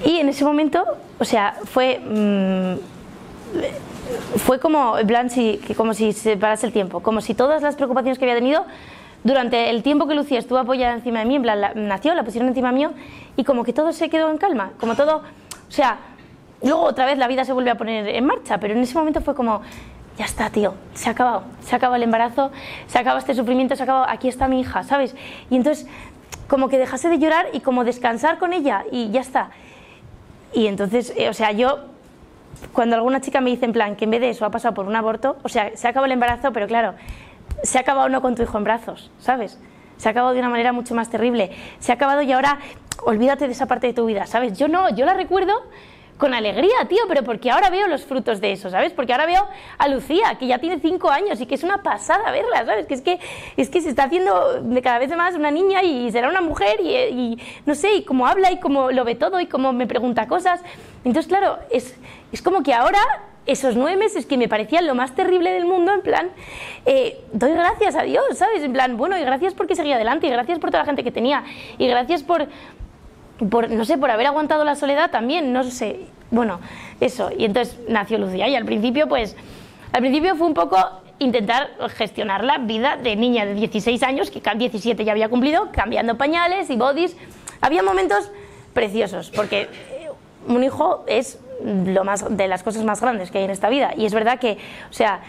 Y 0.05 0.17
en 0.17 0.29
ese 0.29 0.43
momento, 0.43 0.83
o 1.19 1.25
sea, 1.25 1.55
fue, 1.65 1.99
mm, 1.99 2.75
fue 4.37 4.59
como, 4.59 4.97
en 4.97 5.07
plan, 5.07 5.29
como 5.77 5.93
si 5.93 6.13
se 6.13 6.37
parase 6.37 6.65
el 6.65 6.73
tiempo, 6.73 7.01
como 7.01 7.21
si 7.21 7.33
todas 7.33 7.61
las 7.61 7.75
preocupaciones 7.75 8.17
que 8.17 8.25
había 8.25 8.35
tenido 8.35 8.65
durante 9.23 9.69
el 9.69 9.83
tiempo 9.83 10.07
que 10.07 10.15
Lucía 10.15 10.39
estuvo 10.39 10.57
apoyada 10.57 10.93
encima 10.93 11.19
de 11.19 11.25
mí, 11.25 11.35
en 11.35 11.43
plan, 11.43 11.59
nació, 11.75 12.15
la 12.15 12.23
pusieron 12.23 12.49
encima 12.49 12.71
mío 12.71 12.91
y 13.35 13.43
como 13.43 13.63
que 13.63 13.73
todo 13.73 13.93
se 13.93 14.09
quedó 14.09 14.31
en 14.31 14.37
calma, 14.37 14.71
como 14.79 14.95
todo, 14.95 15.17
o 15.17 15.71
sea, 15.71 15.99
luego 16.63 16.81
otra 16.81 17.05
vez 17.05 17.17
la 17.19 17.27
vida 17.27 17.45
se 17.45 17.53
vuelve 17.53 17.69
a 17.69 17.75
poner 17.75 18.07
en 18.07 18.25
marcha, 18.25 18.59
pero 18.59 18.73
en 18.73 18.79
ese 18.79 18.97
momento 18.97 19.21
fue 19.21 19.35
como, 19.35 19.61
ya 20.17 20.25
está, 20.25 20.49
tío, 20.49 20.73
se 20.95 21.09
ha 21.09 21.11
acabado, 21.11 21.43
se 21.63 21.75
ha 21.75 21.77
acabado 21.77 21.97
el 21.97 22.03
embarazo, 22.03 22.51
se 22.87 22.97
ha 22.97 23.01
acabado 23.01 23.19
este 23.19 23.35
sufrimiento, 23.35 23.75
se 23.75 23.83
ha 23.83 23.85
acabado, 23.85 24.05
aquí 24.09 24.27
está 24.27 24.47
mi 24.47 24.59
hija, 24.59 24.83
¿sabes? 24.83 25.15
Y 25.51 25.55
entonces, 25.55 25.87
como 26.47 26.67
que 26.67 26.77
dejase 26.77 27.07
de 27.07 27.19
llorar 27.19 27.47
y 27.53 27.59
como 27.61 27.83
descansar 27.83 28.37
con 28.37 28.53
ella 28.53 28.83
y 28.91 29.09
ya 29.11 29.21
está. 29.21 29.51
Y 30.53 30.67
entonces, 30.67 31.13
eh, 31.15 31.29
o 31.29 31.33
sea, 31.33 31.51
yo, 31.51 31.79
cuando 32.73 32.95
alguna 32.95 33.21
chica 33.21 33.41
me 33.41 33.49
dice 33.49 33.65
en 33.65 33.73
plan 33.73 33.95
que 33.95 34.05
en 34.05 34.11
vez 34.11 34.21
de 34.21 34.29
eso 34.29 34.45
ha 34.45 34.51
pasado 34.51 34.73
por 34.73 34.85
un 34.85 34.95
aborto, 34.95 35.37
o 35.43 35.49
sea, 35.49 35.75
se 35.75 35.87
ha 35.87 35.91
acabado 35.91 36.05
el 36.05 36.11
embarazo, 36.11 36.51
pero 36.51 36.67
claro, 36.67 36.95
se 37.63 37.77
ha 37.77 37.81
acabado 37.81 38.09
no 38.09 38.21
con 38.21 38.35
tu 38.35 38.43
hijo 38.43 38.57
en 38.57 38.63
brazos, 38.63 39.11
¿sabes? 39.19 39.59
Se 39.97 40.09
ha 40.09 40.11
acabado 40.11 40.33
de 40.33 40.39
una 40.39 40.49
manera 40.49 40.71
mucho 40.73 40.95
más 40.95 41.09
terrible. 41.09 41.51
Se 41.79 41.91
ha 41.91 41.95
acabado 41.95 42.21
y 42.21 42.31
ahora 42.31 42.59
olvídate 43.03 43.45
de 43.45 43.53
esa 43.53 43.67
parte 43.67 43.87
de 43.87 43.93
tu 43.93 44.05
vida, 44.05 44.25
¿sabes? 44.25 44.57
Yo 44.57 44.67
no, 44.67 44.89
yo 44.89 45.05
la 45.05 45.13
recuerdo 45.13 45.53
con 46.21 46.35
alegría, 46.35 46.85
tío, 46.87 46.99
pero 47.07 47.23
porque 47.23 47.49
ahora 47.49 47.71
veo 47.71 47.87
los 47.87 48.05
frutos 48.05 48.39
de 48.39 48.51
eso, 48.51 48.69
¿sabes? 48.69 48.93
Porque 48.93 49.11
ahora 49.11 49.25
veo 49.25 49.43
a 49.79 49.87
Lucía, 49.87 50.35
que 50.37 50.45
ya 50.45 50.59
tiene 50.59 50.79
cinco 50.79 51.09
años 51.09 51.41
y 51.41 51.47
que 51.47 51.55
es 51.55 51.63
una 51.63 51.81
pasada 51.81 52.29
verla, 52.29 52.63
¿sabes? 52.63 52.85
Que 52.85 52.93
es 52.93 53.01
que, 53.01 53.19
es 53.57 53.71
que 53.71 53.81
se 53.81 53.89
está 53.89 54.03
haciendo 54.03 54.61
de 54.61 54.81
cada 54.83 54.99
vez 54.99 55.09
más 55.17 55.33
una 55.33 55.49
niña 55.49 55.81
y 55.81 56.11
será 56.11 56.29
una 56.29 56.41
mujer 56.41 56.79
y, 56.79 57.39
no 57.65 57.73
sé, 57.73 57.95
y 57.95 58.03
cómo 58.03 58.27
habla 58.27 58.51
y 58.51 58.59
cómo 58.59 58.91
lo 58.91 59.03
ve 59.03 59.15
todo 59.15 59.39
y 59.39 59.47
cómo 59.47 59.73
me 59.73 59.87
pregunta 59.87 60.27
cosas. 60.27 60.61
Entonces, 61.03 61.27
claro, 61.27 61.57
es, 61.71 61.97
es 62.31 62.43
como 62.43 62.61
que 62.61 62.75
ahora 62.75 62.99
esos 63.47 63.75
nueve 63.75 63.97
meses 63.97 64.27
que 64.27 64.37
me 64.37 64.47
parecían 64.47 64.85
lo 64.85 64.93
más 64.93 65.15
terrible 65.15 65.51
del 65.51 65.65
mundo, 65.65 65.91
en 65.91 66.01
plan, 66.01 66.29
eh, 66.85 67.19
doy 67.33 67.53
gracias 67.53 67.95
a 67.95 68.03
Dios, 68.03 68.23
¿sabes? 68.35 68.61
En 68.61 68.73
plan, 68.73 68.95
bueno, 68.95 69.17
y 69.17 69.21
gracias 69.21 69.55
porque 69.55 69.75
seguía 69.75 69.95
adelante, 69.95 70.27
y 70.27 70.29
gracias 70.29 70.59
por 70.59 70.69
toda 70.69 70.83
la 70.83 70.85
gente 70.85 71.03
que 71.03 71.11
tenía, 71.11 71.43
y 71.79 71.87
gracias 71.87 72.21
por, 72.21 72.47
por, 73.49 73.69
no 73.69 73.85
sé, 73.85 73.97
por 73.97 74.11
haber 74.11 74.27
aguantado 74.27 74.63
la 74.63 74.75
soledad 74.75 75.11
también, 75.11 75.53
no 75.53 75.63
sé, 75.63 76.01
bueno, 76.29 76.59
eso, 76.99 77.29
y 77.37 77.45
entonces 77.45 77.77
nació 77.87 78.17
Lucía 78.17 78.47
y 78.47 78.55
al 78.55 78.65
principio 78.65 79.07
pues, 79.07 79.35
al 79.91 80.01
principio 80.01 80.35
fue 80.35 80.47
un 80.47 80.53
poco 80.53 80.77
intentar 81.19 81.69
gestionar 81.95 82.43
la 82.43 82.57
vida 82.57 82.97
de 82.97 83.15
niña 83.15 83.45
de 83.45 83.53
16 83.53 84.01
años, 84.03 84.31
que 84.31 84.41
17 84.41 85.03
ya 85.03 85.11
había 85.11 85.29
cumplido, 85.29 85.69
cambiando 85.71 86.17
pañales 86.17 86.69
y 86.69 86.75
bodies, 86.75 87.15
había 87.61 87.83
momentos 87.83 88.31
preciosos, 88.73 89.29
porque 89.29 89.61
eh, 89.61 90.09
un 90.47 90.63
hijo 90.63 91.03
es 91.07 91.39
lo 91.63 92.03
más, 92.03 92.25
de 92.35 92.47
las 92.47 92.63
cosas 92.63 92.83
más 92.83 93.01
grandes 93.01 93.29
que 93.29 93.37
hay 93.37 93.43
en 93.43 93.51
esta 93.51 93.69
vida, 93.69 93.93
y 93.95 94.05
es 94.05 94.13
verdad 94.13 94.39
que, 94.39 94.57
o 94.89 94.93
sea, 94.93 95.21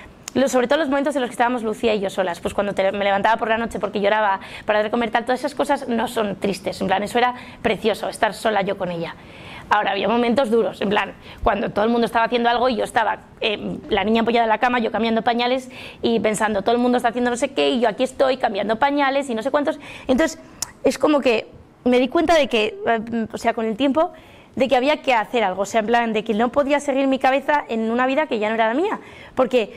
sobre 0.47 0.67
todo 0.67 0.79
los 0.79 0.89
momentos 0.89 1.15
en 1.15 1.23
los 1.23 1.29
que 1.29 1.35
estábamos 1.35 1.63
Lucía 1.63 1.95
y 1.95 2.01
yo 2.01 2.11
solas, 2.11 2.41
pues 2.41 2.55
cuando 2.55 2.73
me 2.93 3.05
levantaba 3.05 3.37
por 3.37 3.49
la 3.49 3.59
noche 3.59 3.79
porque 3.79 4.01
lloraba 4.01 4.41
para 4.65 4.83
dar 4.83 4.91
comer 4.91 5.11
tal, 5.11 5.25
todas 5.25 5.41
esas 5.41 5.55
cosas 5.55 5.89
no 5.89 6.09
son 6.09 6.37
tristes, 6.37 6.81
en 6.81 6.87
plan, 6.87 7.03
eso 7.03 7.19
era 7.19 7.35
precioso, 7.61 8.09
estar 8.09 8.35
sola 8.35 8.63
yo 8.63 8.79
con 8.79 8.91
ella. 8.91 9.15
Ahora, 9.71 9.93
había 9.93 10.09
momentos 10.09 10.51
duros, 10.51 10.83
en 10.83 10.91
plan, 10.91 11.15
cuando 11.43 11.71
todo 11.71 11.85
el 11.85 11.91
mundo 11.91 12.05
estaba 12.05 12.27
haciendo 12.27 12.51
algo 12.51 12.69
y 12.69 12.77
yo 12.77 12.85
estaba, 12.85 13.21
eh, 13.41 13.79
la 13.89 14.05
niña 14.05 14.23
apoyada 14.23 14.45
en 14.45 14.51
la 14.51 14.59
cama, 14.59 14.81
yo 14.81 14.91
cambiando 14.91 15.23
pañales 15.23 15.71
y 16.03 16.21
pensando, 16.21 16.63
todo 16.63 16.75
el 16.75 16.81
mundo 16.81 16.97
está 16.97 17.09
haciendo 17.09 17.31
no 17.31 17.37
sé 17.37 17.53
qué 17.53 17.71
y 17.71 17.81
yo 17.81 17.89
aquí 17.89 18.03
estoy 18.03 18.37
cambiando 18.37 18.79
pañales 18.79 19.31
y 19.31 19.35
no 19.35 19.43
sé 19.43 19.51
cuántos. 19.51 19.79
Entonces, 20.09 20.39
es 20.85 20.99
como 20.99 21.21
que 21.21 21.49
me 21.85 22.01
di 22.01 22.09
cuenta 22.09 22.35
de 22.35 22.49
que, 22.49 22.79
eh, 22.87 23.27
o 23.33 23.39
sea, 23.39 23.55
con 23.55 23.65
el 23.65 23.77
tiempo, 23.77 24.13
de 24.57 24.69
que 24.69 24.77
había 24.77 25.01
que 25.01 25.15
hacer 25.15 25.45
algo, 25.45 25.63
o 25.63 25.67
sea, 25.67 25.81
en 25.81 25.87
plan, 25.87 26.13
de 26.13 26.25
que 26.25 26.35
no 26.35 26.51
podía 26.53 26.79
seguir 26.79 27.07
mi 27.07 27.19
cabeza 27.19 27.65
en 27.69 27.91
una 27.91 28.07
vida 28.07 28.27
que 28.27 28.39
ya 28.39 28.49
no 28.49 28.55
era 28.57 28.69
la 28.69 28.75
mía, 28.75 29.01
porque 29.35 29.75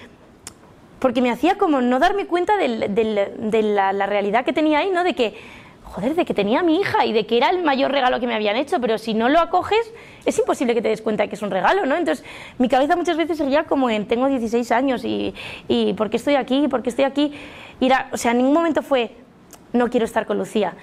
porque 1.00 1.22
me 1.22 1.32
hacía 1.32 1.58
como 1.58 1.82
no 1.82 2.00
darme 2.00 2.26
cuenta 2.26 2.58
de 2.58 3.64
la, 3.64 4.06
realidad 4.06 4.46
que 4.46 4.54
tenía 4.54 4.80
ahí, 4.80 4.90
¿no? 4.90 5.04
De 5.04 5.14
que, 5.14 5.36
joder, 5.84 6.16
de 6.16 6.26
que 6.26 6.34
tenía 6.34 6.62
a 6.62 6.64
mi 6.64 6.80
hija 6.80 7.06
y 7.06 7.14
de 7.14 7.26
que 7.26 7.38
era 7.38 7.50
el 7.50 7.64
mayor 7.64 7.92
regalo 7.92 8.20
que 8.20 8.28
me 8.28 8.36
habían 8.36 8.56
hecho, 8.56 8.80
pero 8.80 8.98
si 8.98 9.14
no 9.14 9.30
lo 9.30 9.40
acoges, 9.40 9.94
es 10.26 10.38
imposible 10.38 10.74
que 10.74 10.82
te 10.82 10.90
des 10.90 11.02
cuenta 11.02 11.24
de 11.24 11.30
que 11.30 11.36
es 11.36 11.42
un 11.42 11.52
regalo, 11.52 11.86
¿no? 11.86 11.96
Entonces, 11.96 12.26
mi 12.58 12.70
cabeza 12.70 12.96
muchas 12.96 13.18
veces 13.18 13.38
seguía 13.38 13.66
como 13.66 13.90
en, 13.90 14.08
tengo 14.08 14.28
16 14.28 14.72
años 14.72 15.04
y, 15.04 15.34
y 15.68 15.94
¿por 15.94 16.10
qué 16.10 16.18
estoy 16.18 16.36
aquí? 16.36 16.68
¿Por 16.68 16.82
qué 16.82 16.90
estoy 16.90 17.06
aquí? 17.06 17.34
Y 17.80 17.88
era, 17.88 18.10
o 18.12 18.18
sea, 18.18 18.32
en 18.32 18.38
ningún 18.38 18.54
momento 18.54 18.82
fue, 18.82 19.12
no 19.74 19.90
quiero 19.90 20.06
estar 20.06 20.26
con 20.26 20.38
Lucía 20.38 20.76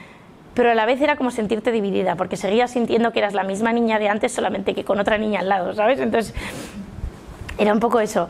pero 0.55 0.71
a 0.71 0.75
la 0.75 0.85
vez 0.85 1.01
era 1.01 1.17
como 1.17 1.31
sentirte 1.31 1.73
dividida, 1.73 2.17
porque 2.17 2.37
seguías 2.37 2.71
sintiendo 2.71 3.13
que 3.13 3.21
eras 3.21 3.33
la 3.33 3.43
misma 3.43 3.73
niña 3.73 3.99
de 3.99 4.09
antes, 4.09 4.33
solamente 4.33 4.75
que 4.75 4.85
con 4.85 5.01
otra 5.01 5.17
niña 5.17 5.41
al 5.41 5.49
lado, 5.49 5.75
¿sabes? 5.75 5.99
Entonces, 5.99 6.35
era 7.59 7.73
un 7.73 7.81
poco 7.81 8.01
eso. 8.01 8.29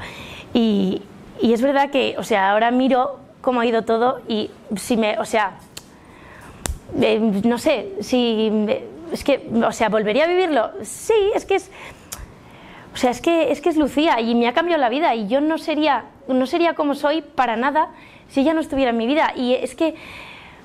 Y, 0.54 1.02
y 1.40 1.52
es 1.52 1.62
verdad 1.62 1.90
que, 1.90 2.16
o 2.18 2.22
sea, 2.22 2.50
ahora 2.50 2.70
miro 2.70 3.18
cómo 3.40 3.60
ha 3.60 3.66
ido 3.66 3.82
todo 3.82 4.20
y 4.28 4.50
si 4.76 4.96
me, 4.96 5.18
o 5.18 5.24
sea, 5.24 5.58
eh, 7.00 7.18
no 7.44 7.58
sé, 7.58 7.92
si, 8.00 8.50
es 9.12 9.24
que, 9.24 9.48
o 9.64 9.72
sea, 9.72 9.88
¿volvería 9.88 10.24
a 10.24 10.28
vivirlo? 10.28 10.70
Sí, 10.82 11.14
es 11.34 11.44
que 11.44 11.56
es, 11.56 11.70
o 12.94 12.96
sea, 12.96 13.10
es 13.10 13.20
que 13.20 13.50
es, 13.50 13.60
que 13.60 13.70
es 13.70 13.76
Lucía 13.76 14.20
y 14.20 14.34
me 14.34 14.46
ha 14.48 14.52
cambiado 14.52 14.80
la 14.80 14.88
vida 14.88 15.14
y 15.14 15.26
yo 15.26 15.40
no 15.40 15.58
sería, 15.58 16.04
no 16.28 16.46
sería 16.46 16.74
como 16.74 16.94
soy 16.94 17.22
para 17.22 17.56
nada 17.56 17.88
si 18.28 18.40
ella 18.40 18.54
no 18.54 18.60
estuviera 18.60 18.90
en 18.90 18.96
mi 18.96 19.06
vida. 19.06 19.32
Y 19.34 19.54
es 19.54 19.74
que, 19.74 19.94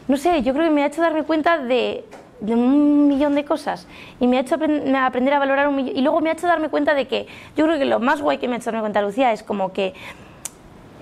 no 0.08 0.18
sé, 0.18 0.42
yo 0.44 0.54
creo 0.54 0.66
que 0.66 0.72
me 0.72 0.84
ha 0.84 0.88
hecho 0.88 1.02
darme 1.02 1.24
cuenta 1.24 1.58
de 1.58 2.04
un 2.42 3.08
millón 3.08 3.34
de 3.34 3.46
cosas 3.46 3.88
y 4.20 4.28
me 4.28 4.38
ha 4.38 4.42
hecho 4.42 4.56
aprender 4.56 5.34
a 5.34 5.40
valorar 5.40 5.68
un 5.68 5.76
millón 5.76 5.98
y 5.98 6.02
luego 6.02 6.22
me 6.22 6.30
ha 6.30 6.34
hecho 6.34 6.48
darme 6.48 6.70
cuenta 6.70 6.94
de 6.94 7.08
que 7.08 7.28
yo 7.56 7.66
creo 7.66 7.80
que 7.80 7.86
lo 7.86 8.00
más 8.00 8.22
guay 8.22 8.38
que 8.38 8.48
me 8.48 8.56
ha 8.56 8.58
hecho 8.58 8.66
darme 8.66 8.82
cuenta 8.82 9.02
Lucía 9.02 9.32
es 9.32 9.42
como 9.42 9.74
que 9.74 9.96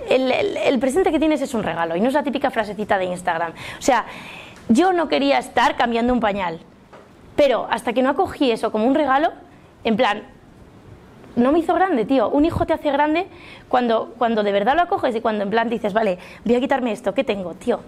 el, 0.10 0.80
presente 0.80 1.12
que 1.12 1.20
tienes 1.20 1.42
es 1.42 1.54
un 1.54 1.64
regalo 1.64 1.96
y 1.96 2.02
no 2.02 2.08
es 2.08 2.14
la 2.14 2.24
típica 2.24 2.52
frasecita 2.52 2.98
de 2.98 3.06
Instagram. 3.06 3.52
O 3.52 3.82
sea, 3.82 4.06
yo 4.70 4.94
no 4.94 5.08
quería 5.08 5.38
estar 5.38 5.76
cambiando 5.76 6.14
un 6.14 6.20
pañal, 6.20 6.60
pero 7.36 7.68
hasta 7.70 7.94
que 7.94 8.02
no 8.02 8.10
acogí 8.10 8.52
eso 8.52 8.72
como 8.72 8.86
un 8.86 8.96
regalo, 8.96 9.32
en 9.84 9.96
plan, 9.96 10.24
no 11.36 11.52
me 11.52 11.60
hizo 11.60 11.74
grande, 11.74 12.06
tío. 12.06 12.30
Un 12.30 12.46
hijo 12.46 12.66
te 12.66 12.74
hace 12.74 12.92
grande 12.92 13.28
cuando, 13.68 14.14
cuando 14.18 14.44
de 14.44 14.52
verdad 14.52 14.76
lo 14.76 14.84
acoges 14.84 15.16
y 15.16 15.22
cuando 15.22 15.44
en 15.44 15.50
plan 15.50 15.70
dices, 15.70 15.94
vale, 15.94 16.18
voy 16.44 16.56
a 16.56 16.60
quitarme 16.60 16.92
esto, 16.92 17.14
¿qué 17.14 17.24
tengo, 17.24 17.54
tío? 17.54 17.82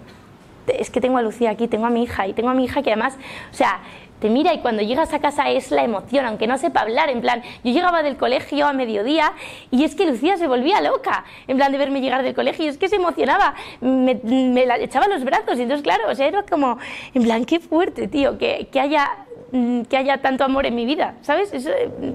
Es 0.78 0.90
que 0.90 1.00
tengo 1.00 1.18
a 1.18 1.22
Lucía 1.22 1.50
aquí, 1.50 1.68
tengo 1.68 1.86
a 1.86 1.90
mi 1.90 2.02
hija 2.02 2.26
y 2.26 2.32
tengo 2.32 2.50
a 2.50 2.54
mi 2.54 2.64
hija 2.64 2.82
que 2.82 2.90
además, 2.90 3.16
o 3.50 3.54
sea, 3.54 3.80
te 4.20 4.30
mira 4.30 4.52
y 4.52 4.58
cuando 4.58 4.82
llegas 4.82 5.12
a 5.14 5.20
casa 5.20 5.50
es 5.50 5.70
la 5.70 5.84
emoción, 5.84 6.26
aunque 6.26 6.46
no 6.46 6.58
sepa 6.58 6.80
hablar, 6.80 7.08
en 7.08 7.20
plan, 7.20 7.42
yo 7.62 7.72
llegaba 7.72 8.02
del 8.02 8.16
colegio 8.16 8.66
a 8.66 8.72
mediodía 8.72 9.32
y 9.70 9.84
es 9.84 9.94
que 9.94 10.06
Lucía 10.06 10.36
se 10.36 10.48
volvía 10.48 10.80
loca, 10.80 11.24
en 11.46 11.56
plan 11.56 11.72
de 11.72 11.78
verme 11.78 12.00
llegar 12.00 12.22
del 12.22 12.34
colegio, 12.34 12.64
y 12.64 12.68
es 12.68 12.78
que 12.78 12.88
se 12.88 12.96
emocionaba, 12.96 13.54
me, 13.80 14.66
la 14.66 14.78
echaba 14.78 15.06
los 15.06 15.24
brazos 15.24 15.58
y 15.58 15.62
entonces 15.62 15.84
claro, 15.84 16.04
o 16.10 16.14
sea, 16.14 16.26
era 16.26 16.42
como, 16.42 16.78
en 17.14 17.22
plan, 17.22 17.44
qué 17.44 17.60
fuerte, 17.60 18.08
tío, 18.08 18.38
que, 18.38 18.68
que 18.72 18.80
haya 18.80 19.26
mm, 19.52 19.82
que 19.82 19.96
haya 19.96 20.18
tanto 20.18 20.44
amor 20.44 20.66
en 20.66 20.74
mi 20.74 20.84
vida, 20.84 21.14
¿sabes? 21.22 21.52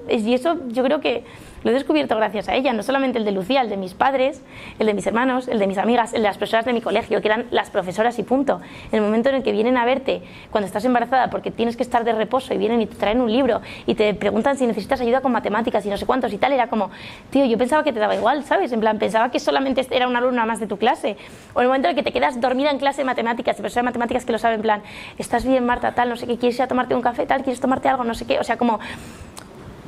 y 0.10 0.34
eso 0.34 0.58
yo 0.68 0.84
creo 0.84 1.00
que 1.00 1.24
lo 1.64 1.72
he 1.72 1.74
descubierto 1.74 2.16
gracias 2.16 2.50
a 2.50 2.56
ella, 2.56 2.74
no 2.74 2.84
solamente 2.84 3.18
el 3.18 3.26
de 3.26 3.32
Lucía, 3.32 3.62
el 3.62 3.70
de 3.70 3.78
mis 3.78 3.94
padres, 3.94 4.42
el 4.80 4.88
de 4.88 4.94
mis 4.94 5.08
hermanos, 5.08 5.48
el 5.48 5.60
de 5.60 5.68
mis 5.68 5.78
amigas, 5.78 6.14
el 6.14 6.22
de 6.22 6.28
las 6.28 6.38
profesoras 6.38 6.66
de 6.66 6.74
mi 6.74 6.82
colegio, 6.82 7.22
que 7.22 7.28
eran 7.28 7.46
las 7.52 7.70
profesoras 7.70 8.20
y 8.20 8.24
punto. 8.24 8.62
En 8.92 9.00
el 9.00 9.02
momento 9.02 9.30
en 9.30 9.36
el 9.36 9.44
que 9.44 9.52
vienen 9.52 9.78
a 9.78 9.86
verte 9.86 10.22
cuando 10.52 10.68
estás 10.68 10.86
embarazada 10.86 11.30
porque 11.30 11.52
tienes 11.52 11.78
que 11.78 11.84
estar 11.84 12.04
de 12.04 12.14
reposo 12.14 12.54
y 12.54 12.58
vienen 12.58 12.82
y 12.82 12.86
te 12.86 12.96
traen 12.96 13.22
un 13.22 13.32
libro 13.32 13.62
y 13.86 13.96
te 13.96 14.14
preguntan 14.14 14.58
si 14.58 14.68
necesitas 14.68 15.00
ayuda 15.02 15.22
con 15.22 15.32
matemáticas 15.32 15.86
y 15.86 15.90
no 15.90 15.98
sé 15.98 16.06
cuántos 16.06 16.34
y 16.34 16.38
tal, 16.38 16.52
era 16.52 16.68
como, 16.68 16.92
tío, 17.30 17.46
yo 17.46 17.58
pensaba 17.58 17.84
que 17.84 17.94
te 17.94 18.00
daba 18.00 18.16
igual, 18.16 18.44
¿sabes? 18.44 18.72
En 18.72 18.80
plan, 18.80 19.00
pensaba 19.00 19.32
que 19.32 19.40
solamente 19.40 19.86
era 19.92 20.08
una 20.08 20.20
alumna 20.20 20.46
más 20.46 20.60
de 20.60 20.68
tu 20.68 20.78
clase. 20.78 21.18
O 21.54 21.60
en 21.60 21.64
el 21.64 21.68
momento 21.68 21.88
en 21.88 21.92
el 21.92 21.96
que 21.96 22.04
te 22.04 22.12
quedas 22.12 22.40
dormida 22.40 22.72
en 22.72 22.78
clase 22.78 23.02
de 23.02 23.06
matemáticas, 23.06 23.56
de 23.58 23.62
profesora 23.62 23.84
de 23.84 23.86
matemáticas 23.86 24.26
que 24.26 24.32
lo 24.32 24.40
sabe 24.40 24.56
en 24.56 24.62
plan, 24.62 24.82
estás 25.18 25.46
bien, 25.46 25.66
Marta, 25.66 25.94
tal, 25.94 26.10
no 26.10 26.16
sé 26.16 26.28
qué, 26.28 26.38
quieres 26.38 26.58
ir 26.58 26.64
a 26.64 26.68
tomarte 26.68 26.96
un 26.96 27.02
café, 27.02 27.26
tal, 27.26 27.44
quieres 27.44 27.60
tomarte 27.60 27.88
algo, 27.90 28.04
no 28.04 28.14
sé 28.14 28.26
qué, 28.26 28.40
o 28.40 28.44
sea, 28.44 28.58
como 28.58 28.80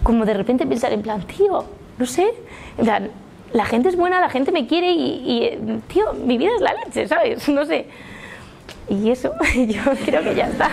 como 0.06 0.24
de 0.24 0.36
repente 0.36 0.68
pensar 0.68 0.94
en 0.94 1.02
plan, 1.02 1.24
tío, 1.24 1.66
no 1.98 2.06
sé, 2.06 2.32
en 2.78 2.86
plan, 2.86 3.10
la 3.54 3.66
gente 3.66 3.90
es 3.90 3.96
buena, 3.96 4.22
la 4.22 4.30
gente 4.30 4.52
me 4.52 4.68
quiere 4.68 4.92
y, 4.92 5.82
tío, 5.88 6.14
mi 6.14 6.38
vida 6.38 6.52
es 6.56 6.62
la 6.62 6.76
leche, 6.76 7.08
¿sabes? 7.08 7.50
No 7.58 7.66
sé. 7.66 7.88
Y 8.88 9.10
eso, 9.10 9.32
yo 9.56 9.82
creo 10.06 10.24
que 10.24 10.36
ya 10.36 10.46
está. 10.46 10.70